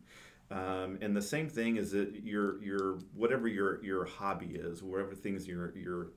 Um, 0.50 0.98
and 1.00 1.16
the 1.16 1.22
same 1.22 1.48
thing 1.48 1.76
is 1.76 1.90
that 1.92 2.22
your 2.24 2.62
your 2.62 2.98
whatever 3.14 3.48
your 3.48 3.82
your 3.84 4.04
hobby 4.04 4.54
is, 4.54 4.82
whatever 4.82 5.14
things 5.14 5.46
you're 5.46 5.76
you're 5.76 6.08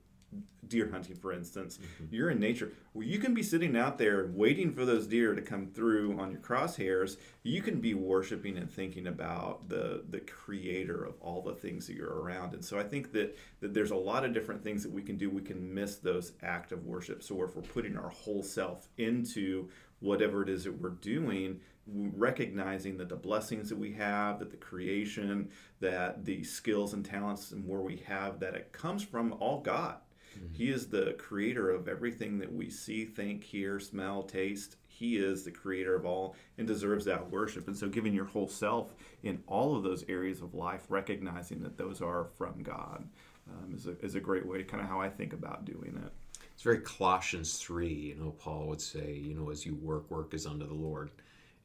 deer 0.67 0.87
hunting, 0.91 1.15
for 1.15 1.33
instance, 1.33 1.79
you're 2.11 2.29
in 2.29 2.39
nature. 2.39 2.71
Well, 2.93 3.05
you 3.05 3.19
can 3.19 3.33
be 3.33 3.43
sitting 3.43 3.75
out 3.75 3.97
there 3.97 4.29
waiting 4.33 4.71
for 4.73 4.85
those 4.85 5.07
deer 5.07 5.33
to 5.33 5.41
come 5.41 5.67
through 5.67 6.19
on 6.19 6.31
your 6.31 6.41
crosshairs. 6.41 7.17
You 7.43 7.61
can 7.61 7.81
be 7.81 7.93
worshiping 7.95 8.57
and 8.57 8.69
thinking 8.69 9.07
about 9.07 9.67
the 9.67 10.03
the 10.09 10.19
creator 10.19 11.03
of 11.03 11.15
all 11.21 11.41
the 11.41 11.55
things 11.55 11.87
that 11.87 11.95
you're 11.95 12.21
around. 12.21 12.53
And 12.53 12.63
so 12.63 12.79
I 12.79 12.83
think 12.83 13.11
that, 13.13 13.37
that 13.61 13.73
there's 13.73 13.91
a 13.91 13.95
lot 13.95 14.23
of 14.23 14.33
different 14.33 14.63
things 14.63 14.83
that 14.83 14.91
we 14.91 15.01
can 15.01 15.17
do. 15.17 15.29
We 15.29 15.41
can 15.41 15.73
miss 15.73 15.95
those 15.97 16.33
act 16.43 16.71
of 16.71 16.85
worship. 16.85 17.23
So 17.23 17.43
if 17.43 17.55
we're 17.55 17.61
putting 17.63 17.97
our 17.97 18.09
whole 18.09 18.43
self 18.43 18.87
into 18.97 19.69
whatever 19.99 20.43
it 20.43 20.49
is 20.49 20.63
that 20.63 20.79
we're 20.79 20.89
doing, 20.91 21.59
recognizing 21.93 22.97
that 22.97 23.10
the 23.10 23.15
blessings 23.15 23.69
that 23.69 23.78
we 23.78 23.93
have, 23.93 24.39
that 24.39 24.52
the 24.52 24.58
creation, 24.58 25.49
that 25.80 26.25
the 26.25 26.43
skills 26.43 26.93
and 26.93 27.06
talents 27.06 27.52
and 27.52 27.67
where 27.67 27.82
we 27.82 27.97
have, 28.08 28.39
that 28.39 28.56
it 28.56 28.71
comes 28.71 29.04
from 29.04 29.34
all 29.39 29.62
God. 29.62 29.97
Mm-hmm. 30.38 30.54
He 30.54 30.69
is 30.69 30.88
the 30.88 31.15
creator 31.17 31.69
of 31.69 31.88
everything 31.88 32.38
that 32.39 32.52
we 32.52 32.69
see, 32.69 33.06
think, 33.06 33.43
hear, 33.43 33.80
smell, 33.80 34.23
taste. 34.23 34.78
He 34.88 35.17
is 35.17 35.43
the 35.43 35.52
creator 35.52 35.95
of 35.95 36.06
all 36.06 36.36
and 36.58 36.67
deserves 36.67 37.06
that 37.06 37.32
worship. 37.32 37.67
And 37.67 37.78
so, 37.78 37.88
giving 37.88 38.13
your 38.13 38.25
whole 38.25 38.47
self 38.47 38.93
in 39.23 39.41
all 39.47 39.75
of 39.75 39.84
those 39.84 40.04
areas 40.10 40.41
of 40.41 40.54
life, 40.54 40.86
recognizing 40.89 41.62
that 41.63 41.78
those 41.78 42.02
are 42.02 42.28
from 42.38 42.62
God, 42.62 43.08
um, 43.47 43.73
is, 43.73 43.88
a, 43.88 43.97
is 44.02 44.15
a 44.15 44.19
great 44.19 44.45
way, 44.45 44.63
kind 44.63 44.84
of 44.84 44.89
how 44.89 44.99
I 44.99 45.10
think 45.10 45.34
about 45.34 45.65
doing 45.65 45.99
it. 46.06 46.12
It's 46.54 46.63
very 46.63 46.82
Colossians 46.82 47.58
3, 47.58 47.88
you 47.88 48.15
know, 48.15 48.32
Paul 48.32 48.67
would 48.67 48.82
say, 48.82 49.13
you 49.13 49.34
know, 49.34 49.49
as 49.49 49.65
you 49.65 49.75
work, 49.75 50.12
work 50.12 50.34
is 50.34 50.45
unto 50.45 50.67
the 50.67 50.73
Lord 50.73 51.10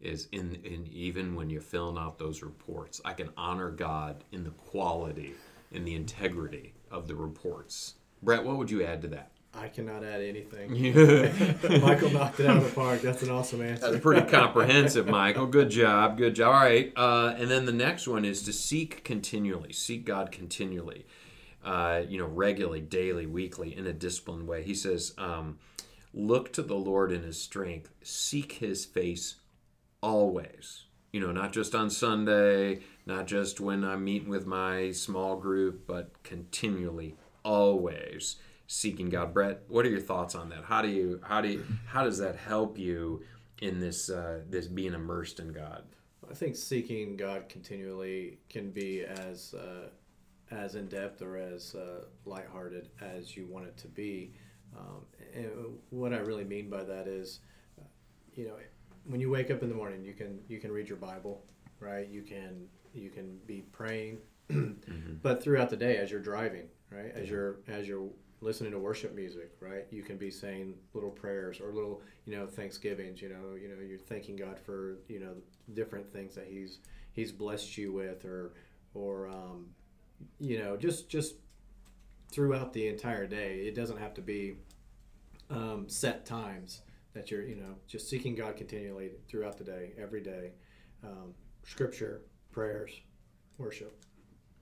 is 0.05 0.29
in, 0.33 0.59
in 0.65 0.89
even 0.93 1.35
when 1.35 1.51
you're 1.51 1.61
filling 1.61 1.99
out 1.99 2.19
those 2.19 2.43
reports, 2.43 3.01
I 3.05 3.13
can 3.13 3.31
honor 3.37 3.71
God 3.71 4.25
in 4.33 4.45
the 4.45 4.51
quality 4.51 5.35
and 5.73 5.87
the 5.87 5.95
integrity 5.95 6.75
of 6.91 7.09
the 7.09 7.15
reports. 7.15 7.95
Brett, 8.23 8.45
what 8.45 8.57
would 8.57 8.71
you 8.71 8.85
add 8.85 9.03
to 9.03 9.09
that? 9.09 9.31
I 9.57 9.69
cannot 9.69 10.03
add 10.03 10.21
anything. 10.21 10.71
Michael 11.83 12.11
knocked 12.11 12.41
it 12.41 12.47
out 12.47 12.57
of 12.57 12.65
the 12.65 12.73
park. 12.75 13.03
That's 13.03 13.23
an 13.23 13.31
awesome 13.31 13.63
answer. 13.63 13.91
That's 13.91 14.03
pretty 14.03 14.29
comprehensive, 14.29 15.07
Michael. 15.07 15.47
Good 15.47 15.71
job. 15.71 16.17
Good 16.17 16.35
job. 16.35 16.55
All 16.55 16.61
right. 16.61 16.93
Uh, 16.97 17.35
and 17.39 17.49
then 17.51 17.65
the 17.65 17.73
next 17.73 18.09
one 18.09 18.25
is 18.25 18.43
to 18.43 18.53
seek 18.53 19.05
continually, 19.05 19.73
seek 19.73 20.05
God 20.05 20.33
continually, 20.33 21.07
uh, 21.65 22.03
you 22.09 22.19
know, 22.19 22.27
regularly, 22.27 22.81
daily, 22.81 23.27
weekly, 23.27 23.77
in 23.77 23.87
a 23.87 23.93
disciplined 23.93 24.49
way. 24.49 24.65
He 24.65 24.75
says, 24.75 25.15
um, 25.19 25.59
look 26.13 26.53
to 26.55 26.63
the 26.63 26.75
Lord 26.75 27.13
in 27.13 27.23
his 27.23 27.41
strength, 27.41 27.93
seek 28.03 28.53
his 28.55 28.85
face 28.85 29.37
always. 30.05 30.85
You 31.13 31.21
know, 31.21 31.33
not 31.33 31.53
just 31.53 31.75
on 31.75 31.89
Sunday, 31.89 32.81
not 33.07 33.27
just 33.27 33.59
when 33.59 33.85
I'm 33.85 34.05
meeting 34.05 34.29
with 34.29 34.47
my 34.47 34.91
small 34.91 35.37
group, 35.37 35.87
but 35.87 36.23
continually, 36.23 37.17
always 37.43 38.37
seeking 38.67 39.09
God. 39.09 39.33
Brett, 39.33 39.63
what 39.69 39.87
are 39.87 39.91
your 39.91 40.01
thoughts 40.01 40.35
on 40.35 40.51
that? 40.51 40.65
How 40.65 40.83
do 40.83 40.89
you 40.89 41.21
how 41.23 41.41
do 41.41 41.49
you, 41.49 41.65
how 41.87 42.05
does 42.05 42.19
that 42.19 42.37
help 42.37 42.79
you 42.79 43.23
in 43.63 43.81
this 43.81 44.11
uh, 44.11 44.41
this 44.51 44.67
being 44.67 44.93
immersed 44.93 45.41
in 45.41 45.53
God? 45.53 45.85
I 46.31 46.35
think 46.35 46.57
seeking 46.57 47.17
God 47.17 47.49
continually 47.49 48.39
can 48.49 48.71
be 48.71 49.05
as 49.05 49.55
uh, 49.55 49.89
as 50.51 50.75
in 50.75 50.89
depth 50.89 51.23
or 51.23 51.37
as 51.37 51.75
uh, 51.75 52.05
lighthearted 52.27 52.89
as 53.01 53.37
you 53.37 53.47
want 53.47 53.67
it 53.67 53.77
to 53.79 53.89
be. 53.89 54.35
Um, 54.77 55.07
and 55.33 55.79
what 55.91 56.13
I 56.13 56.19
really 56.19 56.45
mean 56.45 56.69
by 56.69 56.83
that 56.83 57.07
is, 57.07 57.39
you 58.35 58.49
know, 58.49 58.57
when 59.07 59.21
you 59.21 59.31
wake 59.31 59.51
up 59.51 59.63
in 59.63 59.69
the 59.69 59.75
morning, 59.75 60.03
you 60.03 60.15
can 60.15 60.41
you 60.49 60.59
can 60.59 60.73
read 60.73 60.89
your 60.89 60.99
Bible, 60.99 61.45
right? 61.81 62.09
You 62.09 62.23
can 62.23 62.67
you 62.93 63.11
can 63.11 63.39
be 63.47 63.63
praying, 63.73 64.19
mm-hmm. 64.51 65.15
but 65.23 65.43
throughout 65.43 65.71
the 65.71 65.77
day, 65.77 65.97
as 65.97 66.11
you're 66.11 66.21
driving, 66.21 66.69
right, 66.91 67.13
as 67.15 67.29
you're 67.29 67.57
as 67.69 67.87
you're 67.87 68.09
listening 68.41 68.73
to 68.73 68.79
worship 68.79 69.15
music, 69.15 69.53
right, 69.61 69.87
you 69.91 70.03
can 70.03 70.17
be 70.17 70.31
saying 70.31 70.75
little 70.93 71.11
prayers 71.11 71.61
or 71.61 71.73
little 71.73 72.03
you 72.25 72.37
know 72.37 72.47
thanksgivings. 72.47 73.21
You 73.21 73.31
know, 73.31 73.55
you 73.61 73.69
know, 73.69 73.83
you're 73.87 73.99
thanking 73.99 74.37
God 74.37 74.59
for 74.59 74.99
you 75.09 75.21
know 75.21 75.35
different 75.75 76.11
things 76.13 76.35
that 76.35 76.47
He's 76.49 76.79
He's 77.13 77.33
blessed 77.33 77.77
you 77.77 77.93
with, 77.93 78.25
or 78.25 78.53
or 78.95 79.29
um, 79.29 79.67
you 80.39 80.59
know 80.59 80.77
just 80.77 81.09
just 81.09 81.35
throughout 82.31 82.73
the 82.73 82.89
entire 82.89 83.27
day. 83.27 83.67
It 83.67 83.75
doesn't 83.75 83.99
have 83.99 84.15
to 84.15 84.23
be 84.23 84.57
um, 85.51 85.89
set 85.89 86.25
times 86.25 86.81
that 87.15 87.31
you're 87.31 87.43
you 87.43 87.57
know 87.57 87.75
just 87.87 88.09
seeking 88.09 88.35
God 88.35 88.57
continually 88.57 89.13
throughout 89.29 89.57
the 89.57 89.65
day, 89.65 89.93
every 89.99 90.21
day. 90.21 90.53
Um, 91.03 91.35
scripture, 91.65 92.23
prayers, 92.53 92.93
worship. 93.59 94.05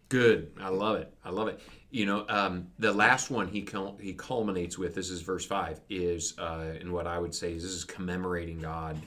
Good, 0.08 0.52
I 0.60 0.68
love 0.68 0.96
it. 0.96 1.12
I 1.24 1.30
love 1.30 1.48
it. 1.48 1.60
You 1.90 2.04
know, 2.04 2.26
um, 2.28 2.66
the 2.78 2.92
last 2.92 3.30
one 3.30 3.48
he 3.48 3.62
cul- 3.62 3.96
he 4.00 4.12
culminates 4.12 4.76
with 4.76 4.94
this 4.94 5.08
is 5.08 5.22
verse 5.22 5.46
five 5.46 5.80
is 5.88 6.34
uh, 6.38 6.74
and 6.78 6.92
what 6.92 7.06
I 7.06 7.18
would 7.18 7.34
say 7.34 7.54
is 7.54 7.62
this 7.62 7.72
is 7.72 7.84
commemorating 7.84 8.58
God. 8.58 9.00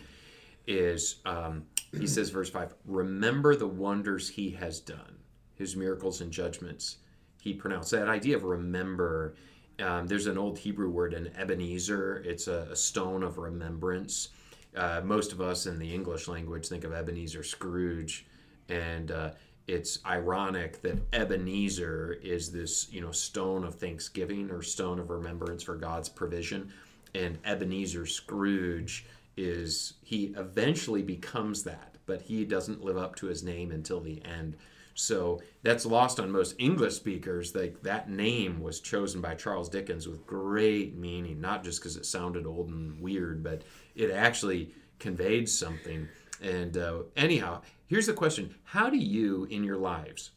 Is 0.67 1.17
um, 1.25 1.63
he 1.97 2.07
says 2.07 2.31
verse 2.31 2.49
five? 2.49 2.73
Remember 2.85 3.55
the 3.55 3.67
wonders 3.67 4.27
he 4.27 4.49
has 4.51 4.79
done, 4.79 5.17
his 5.53 5.75
miracles 5.75 6.21
and 6.21 6.31
judgments. 6.31 6.97
He 7.39 7.53
pronounced 7.53 7.91
that 7.91 8.07
idea 8.07 8.35
of 8.35 8.43
remember 8.43 9.35
um, 9.79 10.07
there's 10.07 10.27
an 10.27 10.37
old 10.37 10.57
Hebrew 10.57 10.89
word, 10.89 11.13
an 11.13 11.31
Ebenezer. 11.37 12.23
It's 12.25 12.47
a, 12.47 12.67
a 12.71 12.75
stone 12.75 13.23
of 13.23 13.37
remembrance. 13.37 14.29
Uh, 14.75 15.01
most 15.03 15.31
of 15.31 15.41
us 15.41 15.67
in 15.67 15.79
the 15.79 15.93
English 15.93 16.27
language 16.27 16.67
think 16.67 16.83
of 16.83 16.93
Ebenezer 16.93 17.43
Scrooge, 17.43 18.25
and 18.69 19.11
uh, 19.11 19.31
it's 19.67 19.99
ironic 20.05 20.81
that 20.81 20.97
Ebenezer 21.13 22.19
is 22.21 22.51
this, 22.51 22.91
you 22.91 23.01
know, 23.01 23.11
stone 23.11 23.63
of 23.63 23.75
thanksgiving 23.75 24.51
or 24.51 24.61
stone 24.61 24.99
of 24.99 25.09
remembrance 25.09 25.63
for 25.63 25.75
God's 25.75 26.09
provision, 26.09 26.71
and 27.13 27.37
Ebenezer 27.45 28.05
Scrooge 28.05 29.05
is 29.37 29.93
he 30.03 30.33
eventually 30.37 31.01
becomes 31.01 31.63
that, 31.63 31.95
but 32.05 32.21
he 32.21 32.45
doesn't 32.45 32.83
live 32.83 32.97
up 32.97 33.15
to 33.15 33.27
his 33.27 33.43
name 33.43 33.71
until 33.71 34.01
the 34.01 34.23
end. 34.25 34.55
So 34.95 35.41
that's 35.61 35.85
lost 35.85 36.19
on 36.21 36.31
most 36.31 36.55
English 36.57 36.95
speakers. 36.95 37.53
Like 37.53 37.81
that 37.83 38.09
name 38.09 38.61
was 38.61 38.79
chosen 38.79 39.21
by 39.21 39.35
Charles 39.35 39.69
Dickens 39.69 40.07
with 40.07 40.25
great 40.25 40.97
meaning, 40.97 41.41
not 41.41 41.63
just 41.63 41.81
because 41.81 41.97
it 41.97 42.05
sounded 42.05 42.47
old 42.47 42.69
and 42.69 42.99
weird, 43.01 43.43
but 43.43 43.63
it 43.93 44.09
actually 44.09 44.73
conveyed 44.97 45.49
something. 45.49 46.07
And 46.41 46.77
uh, 46.77 47.03
anyhow, 47.17 47.61
here's 47.87 48.07
the 48.07 48.13
question: 48.13 48.55
How 48.63 48.89
do 48.89 48.97
you, 48.97 49.45
in 49.51 49.65
your 49.65 49.77
lives, 49.77 50.31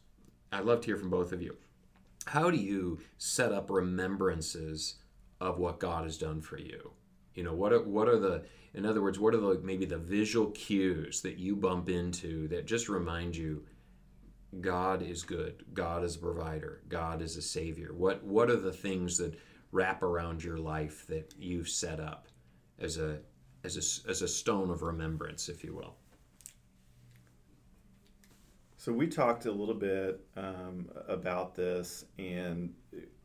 I'd 0.51 0.65
love 0.65 0.81
to 0.81 0.87
hear 0.87 0.97
from 0.97 1.09
both 1.09 1.31
of 1.31 1.41
you. 1.41 1.55
How 2.25 2.51
do 2.51 2.57
you 2.57 2.99
set 3.17 3.53
up 3.53 3.69
remembrances 3.69 4.95
of 5.39 5.57
what 5.57 5.79
God 5.79 6.03
has 6.03 6.17
done 6.17 6.41
for 6.41 6.57
you? 6.57 6.91
You 7.33 7.43
know, 7.43 7.53
what 7.53 7.71
are 7.71 7.81
what 7.81 8.09
are 8.09 8.19
the 8.19 8.43
in 8.73 8.85
other 8.85 9.01
words, 9.01 9.19
what 9.19 9.33
are 9.33 9.39
the 9.39 9.61
maybe 9.63 9.85
the 9.85 9.97
visual 9.97 10.51
cues 10.51 11.21
that 11.21 11.37
you 11.37 11.55
bump 11.55 11.87
into 11.87 12.49
that 12.49 12.65
just 12.65 12.89
remind 12.89 13.35
you 13.37 13.63
God 14.61 15.01
is 15.01 15.23
good. 15.23 15.63
God 15.73 16.03
is 16.03 16.15
a 16.15 16.19
provider. 16.19 16.81
God 16.89 17.21
is 17.21 17.37
a 17.37 17.41
savior. 17.41 17.93
What 17.93 18.23
what 18.23 18.49
are 18.49 18.59
the 18.59 18.73
things 18.73 19.17
that 19.17 19.39
wrap 19.71 20.01
around 20.01 20.43
your 20.43 20.57
life 20.57 21.05
that 21.07 21.33
you've 21.37 21.69
set 21.69 21.99
up 21.99 22.27
as 22.79 22.97
a 22.97 23.19
as 23.63 23.75
a 23.77 24.09
as 24.09 24.21
a 24.21 24.27
stone 24.27 24.69
of 24.69 24.81
remembrance, 24.81 25.49
if 25.49 25.63
you 25.63 25.75
will? 25.75 25.95
So 28.77 28.93
we 28.93 29.07
talked 29.07 29.45
a 29.45 29.51
little 29.51 29.75
bit 29.75 30.21
um, 30.37 30.89
about 31.07 31.53
this, 31.53 32.05
and 32.17 32.73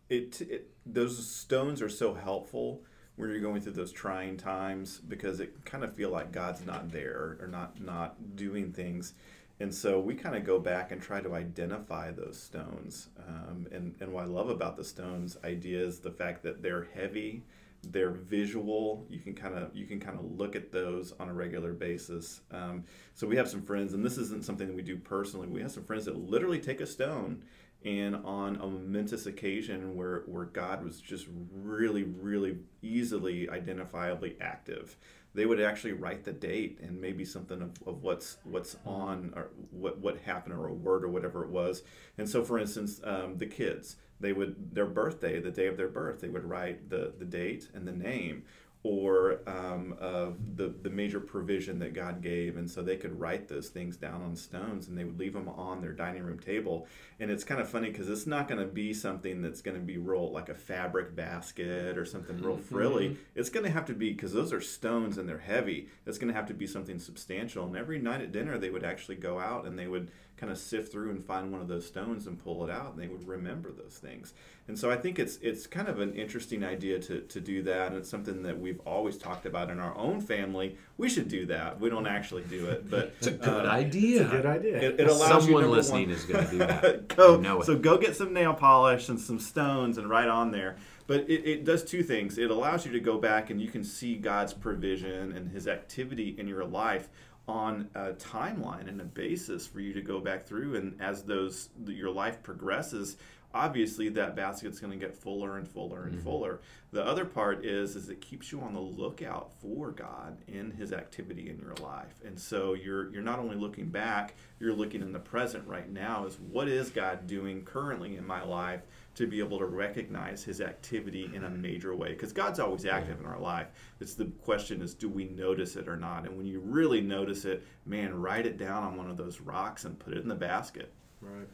it, 0.08 0.40
it 0.42 0.70
those 0.84 1.26
stones 1.26 1.80
are 1.80 1.88
so 1.88 2.12
helpful 2.12 2.82
when 3.16 3.30
you're 3.30 3.40
going 3.40 3.60
through 3.60 3.72
those 3.74 3.92
trying 3.92 4.37
times 4.37 4.98
because 4.98 5.38
it 5.40 5.64
kind 5.64 5.84
of 5.84 5.94
feel 5.94 6.10
like 6.10 6.32
God's 6.32 6.66
not 6.66 6.90
there 6.90 7.37
or 7.40 7.46
not 7.46 7.80
not 7.80 8.37
doing 8.37 8.72
things. 8.72 9.14
And 9.60 9.72
so 9.72 10.00
we 10.00 10.14
kind 10.14 10.34
of 10.34 10.44
go 10.44 10.58
back 10.58 10.90
and 10.90 11.00
try 11.00 11.20
to 11.20 11.34
identify 11.34 12.10
those 12.10 12.40
stones. 12.40 13.08
Um, 13.28 13.68
and, 13.70 13.94
and 14.00 14.12
what 14.12 14.24
I 14.24 14.26
love 14.26 14.48
about 14.48 14.76
the 14.76 14.84
stones 14.84 15.36
idea 15.44 15.84
is 15.84 16.00
the 16.00 16.10
fact 16.10 16.42
that 16.42 16.60
they're 16.60 16.88
heavy, 16.92 17.44
they're 17.82 18.10
visual. 18.10 19.06
You 19.08 19.20
can 19.20 19.34
kind 19.34 19.54
of 19.54 19.74
you 19.74 19.86
can 19.86 20.00
kind 20.00 20.18
of 20.18 20.24
look 20.24 20.56
at 20.56 20.72
those 20.72 21.12
on 21.20 21.28
a 21.28 21.32
regular 21.32 21.72
basis. 21.72 22.40
Um, 22.50 22.84
so 23.14 23.26
we 23.26 23.36
have 23.36 23.48
some 23.48 23.62
friends, 23.62 23.92
and 23.92 24.04
this 24.04 24.18
isn't 24.18 24.44
something 24.44 24.66
that 24.66 24.76
we 24.76 24.82
do 24.82 24.96
personally. 24.96 25.46
We 25.46 25.62
have 25.62 25.72
some 25.72 25.84
friends 25.84 26.06
that 26.06 26.16
literally 26.16 26.58
take 26.58 26.80
a 26.80 26.86
stone 26.86 27.44
and 27.84 28.16
on 28.24 28.56
a 28.56 28.66
momentous 28.66 29.26
occasion 29.26 29.94
where, 29.94 30.22
where 30.26 30.46
God 30.46 30.82
was 30.82 31.00
just 31.00 31.26
really, 31.52 32.02
really 32.02 32.56
easily 32.80 33.46
identifiably 33.46 34.40
active, 34.40 34.96
they 35.34 35.46
would 35.46 35.60
actually 35.60 35.92
write 35.92 36.24
the 36.24 36.32
date 36.32 36.78
and 36.80 37.00
maybe 37.00 37.24
something 37.24 37.60
of, 37.60 37.70
of 37.86 38.02
what's 38.02 38.38
what's 38.44 38.76
on 38.86 39.32
or 39.34 39.50
what 39.70 39.98
what 39.98 40.18
happened 40.18 40.54
or 40.54 40.68
a 40.68 40.72
word 40.72 41.04
or 41.04 41.08
whatever 41.08 41.44
it 41.44 41.50
was. 41.50 41.82
And 42.16 42.28
so, 42.28 42.44
for 42.44 42.58
instance, 42.58 43.00
um, 43.04 43.38
the 43.38 43.46
kids 43.46 43.96
they 44.20 44.32
would 44.32 44.74
their 44.74 44.86
birthday, 44.86 45.40
the 45.40 45.50
day 45.50 45.66
of 45.66 45.76
their 45.76 45.88
birth, 45.88 46.20
they 46.20 46.28
would 46.28 46.44
write 46.44 46.88
the 46.88 47.12
the 47.18 47.24
date 47.24 47.68
and 47.74 47.86
the 47.86 47.92
name 47.92 48.44
or 48.84 49.40
um, 49.48 49.96
of 49.98 50.56
the, 50.56 50.72
the 50.82 50.90
major 50.90 51.18
provision 51.18 51.78
that 51.78 51.94
God 51.94 52.20
gave. 52.22 52.58
And 52.58 52.70
so 52.70 52.82
they 52.82 52.96
could 52.96 53.18
write 53.18 53.48
those 53.48 53.70
things 53.70 53.96
down 53.96 54.20
on 54.22 54.36
stones 54.36 54.88
and 54.88 54.96
they 54.96 55.04
would 55.04 55.18
leave 55.18 55.32
them 55.32 55.48
on 55.48 55.80
their 55.80 55.92
dining 55.92 56.22
room 56.22 56.38
table. 56.38 56.86
And 57.18 57.30
it's 57.30 57.44
kind 57.44 57.62
of 57.62 57.68
funny 57.68 57.90
because 57.90 58.10
it's 58.10 58.26
not 58.26 58.46
going 58.46 58.60
to 58.60 58.66
be 58.66 58.92
something 58.92 59.40
that's 59.40 59.62
going 59.62 59.78
to 59.78 59.82
be 59.82 59.96
real 59.96 60.30
like 60.30 60.50
a 60.50 60.54
fabric 60.54 61.16
basket 61.16 61.96
or 61.96 62.04
something 62.04 62.36
real 62.42 62.54
Mm-hmm. 62.54 62.74
frilly. 62.74 63.16
It's 63.34 63.48
going 63.48 63.64
to 63.64 63.72
have 63.72 63.86
to 63.86 63.94
be, 63.94 64.12
because 64.12 64.34
those 64.34 64.52
are 64.52 64.60
stones 64.60 65.16
and 65.16 65.26
they're 65.26 65.38
heavy, 65.38 65.88
it's 66.04 66.18
going 66.18 66.32
to 66.32 66.38
have 66.38 66.46
to 66.48 66.54
be 66.54 66.66
something 66.66 66.98
substantial. 66.98 67.64
And 67.66 67.76
every 67.76 67.98
night 67.98 68.20
at 68.20 68.32
dinner, 68.32 68.58
they 68.58 68.68
would 68.70 68.84
actually 68.84 69.16
go 69.16 69.40
out 69.40 69.64
and 69.64 69.78
they 69.78 69.88
would 69.88 70.10
kind 70.44 70.52
of 70.52 70.59
sift 70.59 70.92
through 70.92 71.09
and 71.09 71.24
find 71.24 71.50
one 71.50 71.62
of 71.62 71.68
those 71.68 71.87
stones 71.87 72.26
and 72.26 72.38
pull 72.44 72.68
it 72.68 72.70
out 72.70 72.92
and 72.92 73.02
they 73.02 73.09
would 73.09 73.26
remember 73.26 73.72
those 73.72 73.96
things 73.96 74.35
and 74.68 74.78
so 74.78 74.90
i 74.90 74.96
think 74.96 75.18
it's 75.18 75.38
it's 75.40 75.66
kind 75.66 75.88
of 75.88 76.00
an 76.00 76.12
interesting 76.12 76.62
idea 76.62 76.98
to, 76.98 77.22
to 77.22 77.40
do 77.40 77.62
that 77.62 77.87
and 77.88 77.96
it's 77.96 78.11
something 78.11 78.42
that 78.42 78.61
we've 78.61 78.80
always 78.80 79.16
talked 79.16 79.46
about 79.46 79.70
in 79.70 79.80
our 79.80 79.96
own 79.96 80.20
family 80.20 80.76
we 80.98 81.09
should 81.09 81.28
do 81.28 81.46
that 81.46 81.80
we 81.80 81.88
don't 81.88 82.07
actually 82.07 82.42
do 82.42 82.66
it 82.66 82.90
but 82.90 83.14
It's 83.16 83.26
a 83.28 83.30
good 83.30 83.64
uh, 83.64 83.70
idea. 83.70 84.20
It's 84.24 84.33
a 84.33 84.37
good 84.37 84.46
idea. 84.46 84.76
it, 84.83 85.00
it 85.00 85.07
allows 85.09 85.44
Someone 85.44 85.62
number 85.62 85.76
listening 85.76 86.09
one- 86.09 86.16
is 86.18 86.24
going 86.26 86.44
to 86.44 86.50
do 86.50 86.59
that. 86.59 87.09
go 87.16 87.40
know 87.40 87.62
so 87.62 87.74
go 87.78 87.96
get 87.96 88.14
some 88.14 88.35
nail 88.35 88.52
polish 88.52 89.09
and 89.09 89.18
some 89.18 89.38
stones 89.38 89.96
and 89.96 90.11
write 90.11 90.28
on 90.28 90.50
there 90.50 90.76
but 91.07 91.20
it, 91.20 91.46
it 91.48 91.64
does 91.64 91.83
two 91.83 92.02
things 92.02 92.37
it 92.37 92.50
allows 92.50 92.85
you 92.85 92.92
to 92.92 93.00
go 93.00 93.16
back 93.16 93.48
and 93.48 93.62
you 93.62 93.68
can 93.68 93.83
see 93.83 94.14
god's 94.14 94.52
provision 94.52 95.33
and 95.33 95.50
his 95.52 95.66
activity 95.66 96.35
in 96.38 96.46
your 96.46 96.66
life 96.66 97.09
on 97.46 97.88
a 97.94 98.12
timeline 98.12 98.88
and 98.88 99.00
a 99.00 99.04
basis 99.04 99.66
for 99.66 99.80
you 99.80 99.92
to 99.92 100.00
go 100.00 100.18
back 100.18 100.46
through 100.46 100.76
and 100.76 101.00
as 101.00 101.22
those 101.24 101.68
your 101.87 102.11
life 102.11 102.42
progresses 102.42 103.16
obviously 103.54 104.08
that 104.08 104.34
basket's 104.34 104.80
going 104.80 104.90
to 104.90 104.98
get 104.98 105.16
fuller 105.16 105.56
and 105.56 105.68
fuller 105.68 106.04
and 106.04 106.14
mm-hmm. 106.14 106.24
fuller. 106.24 106.60
The 106.90 107.04
other 107.04 107.24
part 107.24 107.64
is 107.64 107.96
is 107.96 108.08
it 108.08 108.20
keeps 108.20 108.50
you 108.50 108.60
on 108.60 108.74
the 108.74 108.80
lookout 108.80 109.52
for 109.60 109.92
god 109.92 110.38
in 110.48 110.72
his 110.72 110.92
activity 110.92 111.48
in 111.48 111.58
your 111.58 111.74
life. 111.76 112.20
And 112.24 112.38
so 112.38 112.74
you're 112.74 113.12
you're 113.12 113.22
not 113.22 113.38
only 113.38 113.56
looking 113.56 113.86
back 113.86 114.34
you're 114.58 114.74
looking 114.74 115.02
in 115.02 115.12
the 115.12 115.18
present 115.18 115.66
right 115.66 115.90
now 115.90 116.26
is 116.26 116.38
what 116.38 116.68
is 116.68 116.90
god 116.90 117.26
doing 117.26 117.64
currently 117.64 118.16
in 118.16 118.26
my 118.26 118.42
life 118.42 118.82
to 119.14 119.28
be 119.28 119.38
able 119.38 119.58
to 119.58 119.66
recognize 119.66 120.42
his 120.42 120.60
activity 120.60 121.30
in 121.32 121.44
a 121.44 121.50
major 121.50 121.94
way? 121.94 122.08
Because 122.08 122.32
god's 122.32 122.58
always 122.58 122.84
active 122.84 123.20
in 123.20 123.26
our 123.26 123.40
life. 123.40 123.68
It's 124.00 124.14
the 124.14 124.26
question 124.42 124.82
is 124.82 124.94
do 124.94 125.08
we 125.08 125.24
notice 125.24 125.76
it 125.76 125.88
or 125.88 125.96
not? 125.96 126.26
And 126.26 126.36
when 126.36 126.46
you 126.46 126.58
really 126.58 127.00
notice 127.00 127.44
it 127.44 127.62
man 127.86 128.20
write 128.20 128.46
it 128.46 128.58
down 128.58 128.82
on 128.82 128.96
one 128.96 129.10
of 129.10 129.16
those 129.16 129.40
rocks 129.40 129.84
and 129.84 129.98
put 129.98 130.12
it 130.12 130.22
in 130.22 130.28
the 130.28 130.34
basket. 130.34 130.92
Right. 131.20 131.48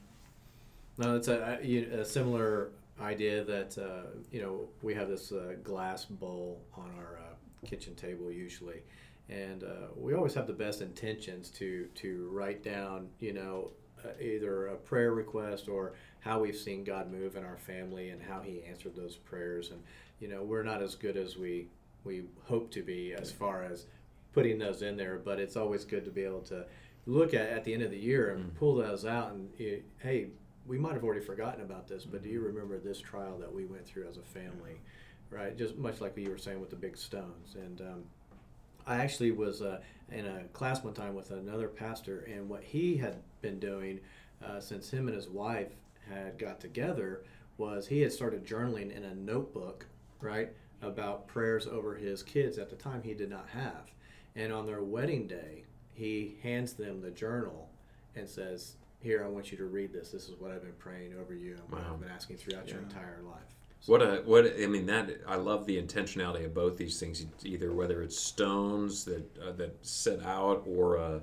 No, 1.00 1.16
it's 1.16 1.28
a, 1.28 1.58
a, 1.62 2.04
similar 2.04 2.72
idea 3.00 3.42
that 3.42 3.78
uh, 3.78 4.10
you 4.30 4.42
know 4.42 4.68
we 4.82 4.92
have 4.92 5.08
this 5.08 5.32
uh, 5.32 5.54
glass 5.64 6.04
bowl 6.04 6.60
on 6.76 6.90
our 6.98 7.18
uh, 7.18 7.66
kitchen 7.66 7.94
table 7.94 8.30
usually, 8.30 8.82
and 9.30 9.64
uh, 9.64 9.88
we 9.96 10.12
always 10.12 10.34
have 10.34 10.46
the 10.46 10.52
best 10.52 10.82
intentions 10.82 11.48
to 11.52 11.86
to 11.94 12.28
write 12.30 12.62
down 12.62 13.08
you 13.18 13.32
know 13.32 13.70
uh, 14.04 14.10
either 14.20 14.66
a 14.66 14.76
prayer 14.76 15.14
request 15.14 15.70
or 15.70 15.94
how 16.18 16.38
we've 16.38 16.54
seen 16.54 16.84
God 16.84 17.10
move 17.10 17.34
in 17.34 17.44
our 17.44 17.56
family 17.56 18.10
and 18.10 18.20
how 18.20 18.42
He 18.42 18.62
answered 18.68 18.94
those 18.94 19.16
prayers, 19.16 19.70
and 19.70 19.82
you 20.18 20.28
know 20.28 20.42
we're 20.42 20.62
not 20.62 20.82
as 20.82 20.96
good 20.96 21.16
as 21.16 21.38
we 21.38 21.68
we 22.04 22.24
hope 22.44 22.70
to 22.72 22.82
be 22.82 23.14
as 23.14 23.32
far 23.32 23.62
as 23.62 23.86
putting 24.34 24.58
those 24.58 24.82
in 24.82 24.98
there, 24.98 25.18
but 25.24 25.40
it's 25.40 25.56
always 25.56 25.86
good 25.86 26.04
to 26.04 26.10
be 26.10 26.24
able 26.24 26.42
to 26.42 26.66
look 27.06 27.32
at 27.32 27.48
at 27.48 27.64
the 27.64 27.72
end 27.72 27.82
of 27.82 27.90
the 27.90 27.96
year 27.96 28.34
and 28.34 28.54
pull 28.56 28.74
those 28.74 29.06
out 29.06 29.32
and 29.32 29.48
hey 30.00 30.28
we 30.70 30.78
might 30.78 30.94
have 30.94 31.04
already 31.04 31.20
forgotten 31.20 31.62
about 31.62 31.88
this 31.88 32.04
but 32.04 32.22
do 32.22 32.28
you 32.28 32.40
remember 32.40 32.78
this 32.78 33.00
trial 33.00 33.36
that 33.38 33.52
we 33.52 33.64
went 33.64 33.84
through 33.84 34.08
as 34.08 34.16
a 34.16 34.22
family 34.22 34.80
right? 35.30 35.56
Just 35.56 35.76
much 35.78 36.00
like 36.00 36.12
what 36.16 36.22
you 36.22 36.30
were 36.30 36.38
saying 36.38 36.60
with 36.60 36.70
the 36.70 36.76
big 36.76 36.96
stones. 36.96 37.54
And 37.54 37.80
um, 37.80 38.04
i 38.86 38.96
actually 38.96 39.30
was 39.30 39.62
uh, 39.62 39.80
in 40.10 40.26
a 40.26 40.44
class 40.52 40.82
one 40.82 40.94
time 40.94 41.14
with 41.14 41.30
another 41.30 41.68
pastor 41.68 42.20
and 42.20 42.48
what 42.48 42.62
he 42.62 42.96
had 42.96 43.16
been 43.42 43.58
doing 43.58 44.00
uh, 44.44 44.58
since 44.58 44.90
him 44.90 45.06
and 45.06 45.14
his 45.14 45.28
wife 45.28 45.72
had 46.08 46.38
got 46.38 46.60
together 46.60 47.22
was 47.58 47.86
he 47.86 48.00
had 48.00 48.12
started 48.12 48.44
journaling 48.44 48.94
in 48.94 49.04
a 49.04 49.14
notebook 49.14 49.86
right 50.20 50.50
about 50.82 51.28
prayers 51.28 51.66
over 51.66 51.94
his 51.94 52.22
kids 52.22 52.58
at 52.58 52.70
the 52.70 52.76
time 52.76 53.02
he 53.02 53.14
did 53.14 53.30
not 53.30 53.48
have. 53.50 53.92
And 54.34 54.52
on 54.52 54.66
their 54.66 54.82
wedding 54.82 55.26
day 55.26 55.64
he 55.92 56.38
hands 56.42 56.72
them 56.72 57.02
the 57.02 57.10
journal 57.10 57.68
and 58.16 58.28
says, 58.28 58.76
"Here, 59.00 59.24
I 59.24 59.28
want 59.28 59.50
you 59.50 59.58
to 59.58 59.64
read 59.66 59.92
this. 59.92 60.10
This 60.10 60.28
is 60.28 60.34
what 60.38 60.50
I've 60.50 60.62
been 60.62 60.72
praying 60.78 61.14
over 61.20 61.34
you 61.34 61.52
and 61.54 61.70
what 61.70 61.82
Wow. 61.82 61.94
I've 61.94 62.00
been 62.00 62.10
asking 62.10 62.36
throughout 62.36 62.68
your 62.68 62.80
entire 62.80 63.20
life." 63.22 63.54
What 63.86 64.02
a 64.02 64.22
what 64.26 64.44
I 64.60 64.66
mean 64.66 64.86
that 64.86 65.10
I 65.26 65.36
love 65.36 65.64
the 65.64 65.80
intentionality 65.80 66.44
of 66.44 66.52
both 66.52 66.76
these 66.76 67.00
things. 67.00 67.24
Either 67.44 67.72
whether 67.72 68.02
it's 68.02 68.18
stones 68.18 69.04
that 69.06 69.38
uh, 69.38 69.52
that 69.52 69.84
set 69.84 70.22
out, 70.22 70.64
or 70.66 70.96
a, 70.96 71.22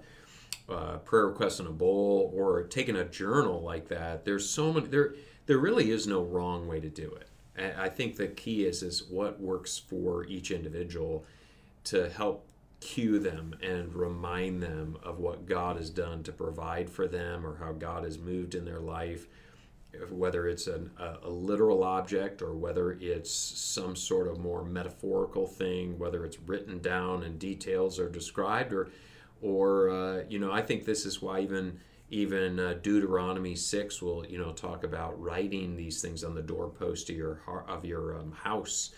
a 0.67 0.97
prayer 0.97 1.27
request 1.27 1.59
in 1.59 1.67
a 1.67 1.71
bowl, 1.71 2.31
or 2.35 2.63
taking 2.63 2.95
a 2.95 3.05
journal 3.05 3.61
like 3.61 3.87
that. 3.89 4.25
There's 4.25 4.49
so 4.49 4.73
many. 4.73 4.87
There 4.87 5.13
there 5.45 5.59
really 5.59 5.91
is 5.91 6.07
no 6.07 6.23
wrong 6.23 6.67
way 6.67 6.79
to 6.79 6.89
do 6.89 7.11
it. 7.13 7.27
And 7.55 7.73
I 7.79 7.89
think 7.89 8.15
the 8.15 8.27
key 8.27 8.65
is 8.65 8.81
is 8.81 9.03
what 9.03 9.39
works 9.39 9.77
for 9.77 10.25
each 10.25 10.49
individual 10.49 11.25
to 11.85 12.09
help 12.09 12.46
cue 12.79 13.19
them 13.19 13.55
and 13.61 13.93
remind 13.93 14.61
them 14.61 14.97
of 15.03 15.19
what 15.19 15.45
God 15.45 15.77
has 15.77 15.89
done 15.89 16.23
to 16.23 16.31
provide 16.31 16.89
for 16.89 17.07
them 17.07 17.45
or 17.45 17.57
how 17.57 17.71
God 17.73 18.03
has 18.03 18.17
moved 18.17 18.55
in 18.55 18.65
their 18.65 18.79
life 18.79 19.27
whether 20.09 20.47
it's 20.47 20.67
an, 20.67 20.91
a, 20.99 21.15
a 21.23 21.29
literal 21.29 21.83
object 21.83 22.41
or 22.41 22.53
whether 22.53 22.93
it's 22.93 23.31
some 23.31 23.95
sort 23.95 24.27
of 24.27 24.39
more 24.39 24.63
metaphorical 24.63 25.47
thing, 25.47 25.97
whether 25.97 26.25
it's 26.25 26.39
written 26.39 26.79
down 26.79 27.23
and 27.23 27.39
details 27.39 27.99
are 27.99 28.09
described, 28.09 28.73
or, 28.73 28.89
or 29.41 29.89
uh, 29.89 30.23
you 30.29 30.39
know, 30.39 30.51
I 30.51 30.61
think 30.61 30.85
this 30.85 31.05
is 31.05 31.21
why 31.21 31.41
even 31.41 31.79
even 32.09 32.57
uh, 32.57 32.73
Deuteronomy 32.81 33.53
six 33.53 34.01
will 34.01 34.25
you 34.25 34.37
know 34.37 34.53
talk 34.53 34.85
about 34.85 35.21
writing 35.21 35.75
these 35.75 36.01
things 36.01 36.23
on 36.23 36.35
the 36.35 36.41
doorpost 36.41 37.09
of 37.09 37.17
your 37.17 37.41
of 37.67 37.83
your 37.83 38.17
um, 38.17 38.31
house 38.31 38.91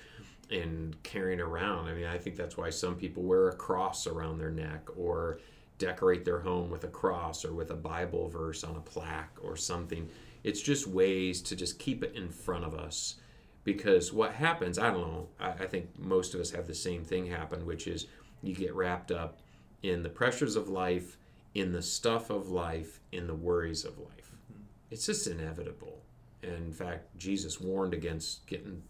and 0.51 1.01
carrying 1.03 1.39
around. 1.39 1.87
I 1.87 1.93
mean, 1.93 2.05
I 2.05 2.17
think 2.17 2.35
that's 2.35 2.57
why 2.57 2.69
some 2.69 2.95
people 2.95 3.23
wear 3.23 3.49
a 3.49 3.55
cross 3.55 4.07
around 4.07 4.37
their 4.37 4.51
neck 4.51 4.87
or 4.97 5.39
decorate 5.77 6.25
their 6.25 6.39
home 6.39 6.69
with 6.69 6.83
a 6.83 6.89
cross 6.89 7.45
or 7.45 7.53
with 7.53 7.71
a 7.71 7.75
Bible 7.75 8.27
verse 8.27 8.63
on 8.63 8.75
a 8.75 8.81
plaque 8.81 9.37
or 9.41 9.55
something. 9.55 10.09
It's 10.43 10.61
just 10.61 10.87
ways 10.87 11.41
to 11.43 11.55
just 11.55 11.79
keep 11.79 12.03
it 12.03 12.15
in 12.15 12.29
front 12.29 12.65
of 12.65 12.73
us. 12.73 13.15
Because 13.63 14.13
what 14.13 14.33
happens, 14.33 14.79
I 14.79 14.89
don't 14.89 15.01
know, 15.01 15.27
I, 15.39 15.49
I 15.49 15.67
think 15.67 15.97
most 15.97 16.33
of 16.33 16.39
us 16.39 16.51
have 16.51 16.67
the 16.67 16.73
same 16.73 17.03
thing 17.03 17.27
happen, 17.27 17.65
which 17.65 17.87
is 17.87 18.07
you 18.41 18.55
get 18.55 18.73
wrapped 18.73 19.11
up 19.11 19.39
in 19.83 20.01
the 20.03 20.09
pressures 20.09 20.55
of 20.55 20.69
life, 20.69 21.17
in 21.53 21.71
the 21.71 21.81
stuff 21.81 22.29
of 22.29 22.49
life, 22.49 22.99
in 23.11 23.27
the 23.27 23.35
worries 23.35 23.85
of 23.85 23.97
life. 23.97 24.35
Mm-hmm. 24.51 24.63
It's 24.91 25.05
just 25.05 25.27
inevitable. 25.27 26.01
And 26.41 26.53
in 26.53 26.73
fact, 26.73 27.17
Jesus 27.17 27.59
warned 27.59 27.93
against 27.93 28.47
getting 28.47 28.81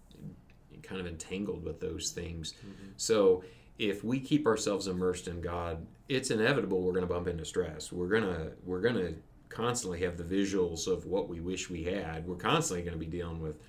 kind 0.83 1.01
of 1.01 1.07
entangled 1.07 1.63
with 1.63 1.79
those 1.79 2.11
things. 2.11 2.53
So 2.97 3.43
if 3.77 4.03
we 4.03 4.19
keep 4.19 4.45
ourselves 4.45 4.87
immersed 4.87 5.27
in 5.27 5.41
God, 5.41 5.85
it's 6.07 6.31
inevitable 6.31 6.81
we're 6.81 6.93
going 6.93 7.07
to 7.07 7.13
bump 7.13 7.27
into 7.27 7.45
stress. 7.45 7.91
We're 7.91 8.09
going 8.09 8.23
to 8.23 8.51
we're 8.65 8.81
going 8.81 8.95
to 8.95 9.15
constantly 9.49 10.01
have 10.01 10.17
the 10.17 10.23
visuals 10.23 10.87
of 10.87 11.05
what 11.05 11.27
we 11.27 11.39
wish 11.39 11.69
we 11.69 11.83
had. 11.83 12.27
We're 12.27 12.35
constantly 12.35 12.83
going 12.83 12.99
to 12.99 13.05
be 13.05 13.11
dealing 13.11 13.41
with 13.41 13.59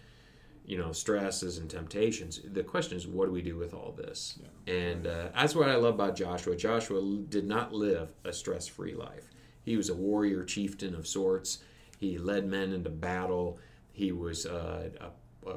you 0.65 0.79
know 0.79 0.93
stresses 0.93 1.59
and 1.59 1.69
temptations. 1.69 2.41
The 2.45 2.63
question 2.63 2.97
is, 2.97 3.07
what 3.07 3.27
do 3.27 3.33
we 3.33 3.43
do 3.43 3.57
with 3.57 3.75
all 3.75 3.93
this? 3.97 4.39
And 4.67 5.07
uh, 5.07 5.29
that's 5.35 5.55
what 5.55 5.69
I 5.69 5.77
love 5.77 5.95
about 5.95 6.17
Joshua. 6.17 6.57
Joshua 6.57 7.03
did 7.29 7.47
not 7.47 7.73
live 7.73 8.13
a 8.25 8.33
stress-free 8.33 8.95
life. 8.95 9.31
He 9.63 9.77
was 9.77 9.89
a 9.89 9.95
warrior 9.95 10.45
chieftain 10.45 10.95
of 10.95 11.07
sorts. 11.07 11.59
He 11.99 12.19
led 12.19 12.47
men 12.47 12.73
into 12.73 12.91
battle. 12.91 13.59
He 13.93 14.13
was 14.13 14.47
uh, 14.47 14.91
a, 15.01 15.51
a, 15.51 15.57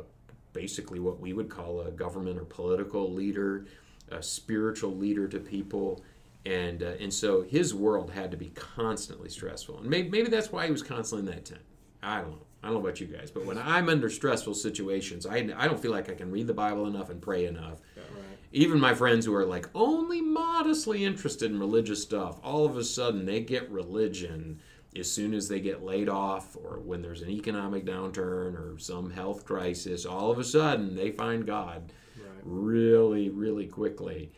basically 0.53 0.99
what 0.99 1.19
we 1.19 1.33
would 1.33 1.49
call 1.49 1.81
a 1.81 1.91
government 1.91 2.39
or 2.39 2.45
political 2.45 3.11
leader, 3.11 3.65
a 4.09 4.21
spiritual 4.21 4.95
leader 4.95 5.27
to 5.27 5.39
people. 5.39 6.03
And, 6.45 6.83
uh, 6.83 6.93
and 6.99 7.13
so 7.13 7.41
his 7.41 7.73
world 7.73 8.11
had 8.11 8.31
to 8.31 8.37
be 8.37 8.49
constantly 8.49 9.29
stressful. 9.29 9.79
And 9.79 9.89
maybe, 9.89 10.09
maybe 10.09 10.29
that's 10.29 10.51
why 10.51 10.65
he 10.65 10.71
was 10.71 10.83
constantly 10.83 11.27
in 11.27 11.35
that 11.35 11.45
tent. 11.45 11.61
I 12.01 12.21
don't 12.21 12.31
know. 12.31 12.41
I 12.61 12.67
don't 12.67 12.75
know 12.75 12.81
about 12.81 13.01
you 13.01 13.07
guys, 13.07 13.29
but 13.29 13.45
when 13.45 13.57
I'm 13.57 13.89
under 13.89 14.09
stressful 14.09 14.53
situations, 14.53 15.25
I, 15.25 15.49
I 15.57 15.67
don't 15.67 15.81
feel 15.81 15.91
like 15.91 16.09
I 16.09 16.13
can 16.13 16.31
read 16.31 16.47
the 16.47 16.53
Bible 16.53 16.87
enough 16.87 17.09
and 17.09 17.21
pray 17.21 17.45
enough. 17.45 17.81
Right. 17.97 18.05
Even 18.53 18.79
my 18.79 18.93
friends 18.93 19.25
who 19.25 19.35
are 19.35 19.45
like 19.45 19.67
only 19.75 20.21
modestly 20.21 21.03
interested 21.03 21.51
in 21.51 21.59
religious 21.59 22.01
stuff, 22.01 22.39
all 22.41 22.65
of 22.65 22.77
a 22.77 22.83
sudden 22.83 23.25
they 23.25 23.41
get 23.41 23.69
religion 23.69 24.61
as 24.97 25.11
soon 25.11 25.33
as 25.33 25.47
they 25.47 25.59
get 25.59 25.83
laid 25.83 26.09
off 26.09 26.55
or 26.55 26.79
when 26.79 27.01
there's 27.01 27.21
an 27.21 27.29
economic 27.29 27.85
downturn 27.85 28.55
or 28.55 28.77
some 28.77 29.09
health 29.11 29.45
crisis, 29.45 30.05
all 30.05 30.29
of 30.31 30.39
a 30.39 30.43
sudden 30.43 30.95
they 30.95 31.11
find 31.11 31.45
God 31.45 31.91
Right. 32.15 32.41
really, 32.43 33.29
really 33.29 33.67
quickly. 33.67 34.31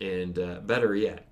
And 0.00 0.38
uh, 0.38 0.60
better 0.60 0.94
yet, 0.94 1.26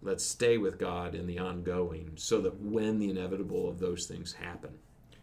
let's 0.00 0.24
stay 0.24 0.56
with 0.58 0.78
God 0.78 1.14
in 1.14 1.26
the 1.26 1.38
ongoing 1.38 2.12
so 2.16 2.40
that 2.40 2.60
when 2.60 2.98
the 2.98 3.10
inevitable 3.10 3.68
of 3.68 3.78
those 3.78 4.06
things 4.06 4.32
happen, 4.32 4.72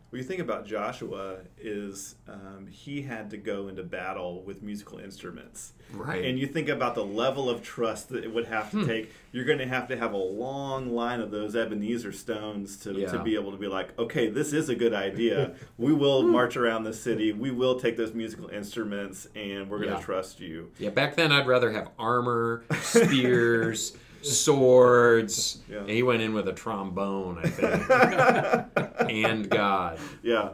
What 0.09 0.17
you 0.17 0.23
think 0.23 0.41
about 0.41 0.65
Joshua 0.65 1.37
is 1.61 2.15
um, 2.27 2.65
he 2.67 3.03
had 3.03 3.29
to 3.29 3.37
go 3.37 3.67
into 3.67 3.83
battle 3.83 4.41
with 4.41 4.63
musical 4.63 4.97
instruments. 4.97 5.73
Right. 5.93 6.25
And 6.25 6.39
you 6.39 6.47
think 6.47 6.67
about 6.67 6.95
the 6.95 7.05
level 7.05 7.47
of 7.47 7.61
trust 7.61 8.09
that 8.09 8.23
it 8.23 8.33
would 8.33 8.47
have 8.47 8.71
to 8.71 8.87
take. 8.87 9.11
You're 9.31 9.45
going 9.45 9.59
to 9.59 9.67
have 9.67 9.87
to 9.89 9.97
have 9.97 10.13
a 10.13 10.17
long 10.17 10.95
line 10.95 11.21
of 11.21 11.29
those 11.29 11.55
Ebenezer 11.55 12.11
stones 12.11 12.77
to, 12.77 12.93
Yeah. 12.93 13.11
to 13.11 13.19
be 13.21 13.35
able 13.35 13.51
to 13.51 13.57
be 13.57 13.67
like, 13.67 13.97
okay, 13.99 14.29
this 14.31 14.51
is 14.51 14.67
a 14.69 14.75
good 14.75 14.95
idea. 14.95 15.53
we 15.77 15.93
will 15.93 16.23
march 16.23 16.57
around 16.57 16.85
the 16.85 16.93
city. 16.93 17.31
We 17.31 17.51
will 17.51 17.79
take 17.79 17.95
those 17.95 18.15
musical 18.15 18.47
instruments 18.49 19.27
and 19.35 19.69
we're 19.69 19.77
going 19.77 19.89
to 19.91 19.97
Yeah. 19.99 20.01
trust 20.03 20.39
you. 20.39 20.71
Yeah, 20.79 20.89
back 20.89 21.17
then 21.17 21.31
I'd 21.31 21.45
rather 21.45 21.71
have 21.71 21.89
armor, 21.99 22.63
spears, 22.81 23.95
swords. 24.21 25.59
Yeah. 25.69 25.85
He 25.85 26.03
went 26.03 26.21
in 26.21 26.33
with 26.33 26.47
a 26.47 26.53
trombone, 26.53 27.39
I 27.39 27.49
think. 27.49 29.09
and 29.09 29.49
God. 29.49 29.99
Yeah. 30.21 30.49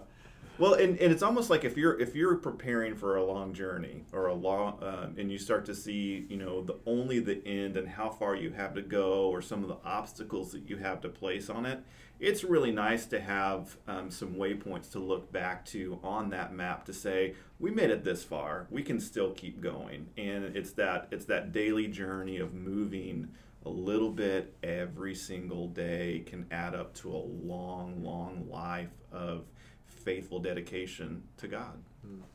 Well, 0.57 0.75
and, 0.75 0.97
and 0.99 1.11
it's 1.11 1.23
almost 1.23 1.49
like 1.49 1.65
if 1.65 1.75
you're 1.75 1.99
if 1.99 2.15
you're 2.15 2.35
preparing 2.35 2.95
for 2.95 3.17
a 3.17 3.25
long 3.25 3.53
journey 3.53 4.05
or 4.13 4.27
a 4.27 4.33
long, 4.33 4.81
um, 4.81 5.15
and 5.17 5.29
you 5.29 5.37
start 5.37 5.65
to 5.65 5.75
see, 5.75 6.25
you 6.29 6.37
know, 6.37 6.61
the 6.61 6.77
only 6.85 7.19
the 7.19 7.45
end 7.45 7.75
and 7.75 7.87
how 7.87 8.09
far 8.09 8.35
you 8.35 8.51
have 8.51 8.73
to 8.75 8.81
go, 8.81 9.29
or 9.29 9.41
some 9.41 9.63
of 9.63 9.67
the 9.67 9.77
obstacles 9.83 10.53
that 10.53 10.69
you 10.69 10.77
have 10.77 11.01
to 11.01 11.09
place 11.09 11.49
on 11.49 11.65
it. 11.65 11.81
It's 12.21 12.45
really 12.45 12.71
nice 12.71 13.05
to 13.07 13.19
have 13.19 13.75
um, 13.89 14.09
some 14.09 14.35
waypoints 14.35 14.89
to 14.93 14.99
look 14.99 15.33
back 15.33 15.65
to 15.67 15.99
on 16.01 16.29
that 16.29 16.53
map 16.53 16.85
to 16.85 16.93
say 16.93 17.35
we 17.59 17.71
made 17.71 17.89
it 17.89 18.05
this 18.05 18.23
far. 18.23 18.67
We 18.69 18.81
can 18.81 19.01
still 19.01 19.31
keep 19.31 19.59
going, 19.59 20.07
and 20.17 20.55
it's 20.55 20.71
that 20.73 21.09
it's 21.11 21.25
that 21.25 21.51
daily 21.51 21.87
journey 21.87 22.37
of 22.37 22.53
moving 22.53 23.27
a 23.65 23.69
little 23.69 24.11
bit 24.11 24.55
every 24.63 25.15
single 25.15 25.67
day 25.67 26.23
can 26.25 26.45
add 26.51 26.75
up 26.75 26.93
to 26.95 27.11
a 27.11 27.17
long, 27.17 28.03
long 28.03 28.47
life 28.49 28.91
of 29.11 29.45
faithful 29.85 30.39
dedication 30.39 31.23
to 31.37 31.47
God. 31.47 31.81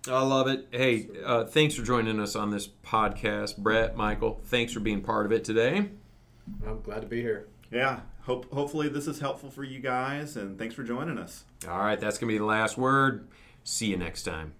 I 0.08 0.22
love 0.22 0.48
it. 0.48 0.66
Hey, 0.72 1.08
uh, 1.24 1.44
thanks 1.44 1.74
for 1.74 1.82
joining 1.82 2.18
us 2.18 2.34
on 2.34 2.50
this 2.50 2.66
podcast. 2.66 3.56
Brett, 3.56 3.96
Michael, 3.96 4.40
thanks 4.46 4.72
for 4.72 4.80
being 4.80 5.00
part 5.00 5.26
of 5.26 5.32
it 5.32 5.44
today. 5.44 5.88
I'm 6.66 6.80
glad 6.82 7.02
to 7.02 7.06
be 7.06 7.20
here. 7.20 7.46
Yeah, 7.70 8.00
hope 8.22 8.52
hopefully 8.52 8.88
this 8.88 9.06
is 9.06 9.20
helpful 9.20 9.50
for 9.50 9.62
you 9.62 9.78
guys, 9.78 10.36
and 10.36 10.58
thanks 10.58 10.74
for 10.74 10.82
joining 10.82 11.18
us. 11.18 11.44
All 11.68 11.78
right, 11.78 12.00
that's 12.00 12.18
going 12.18 12.28
to 12.28 12.34
be 12.34 12.38
the 12.38 12.44
last 12.44 12.76
word. 12.76 13.28
See 13.62 13.86
you 13.86 13.96
next 13.96 14.24
time. 14.24 14.54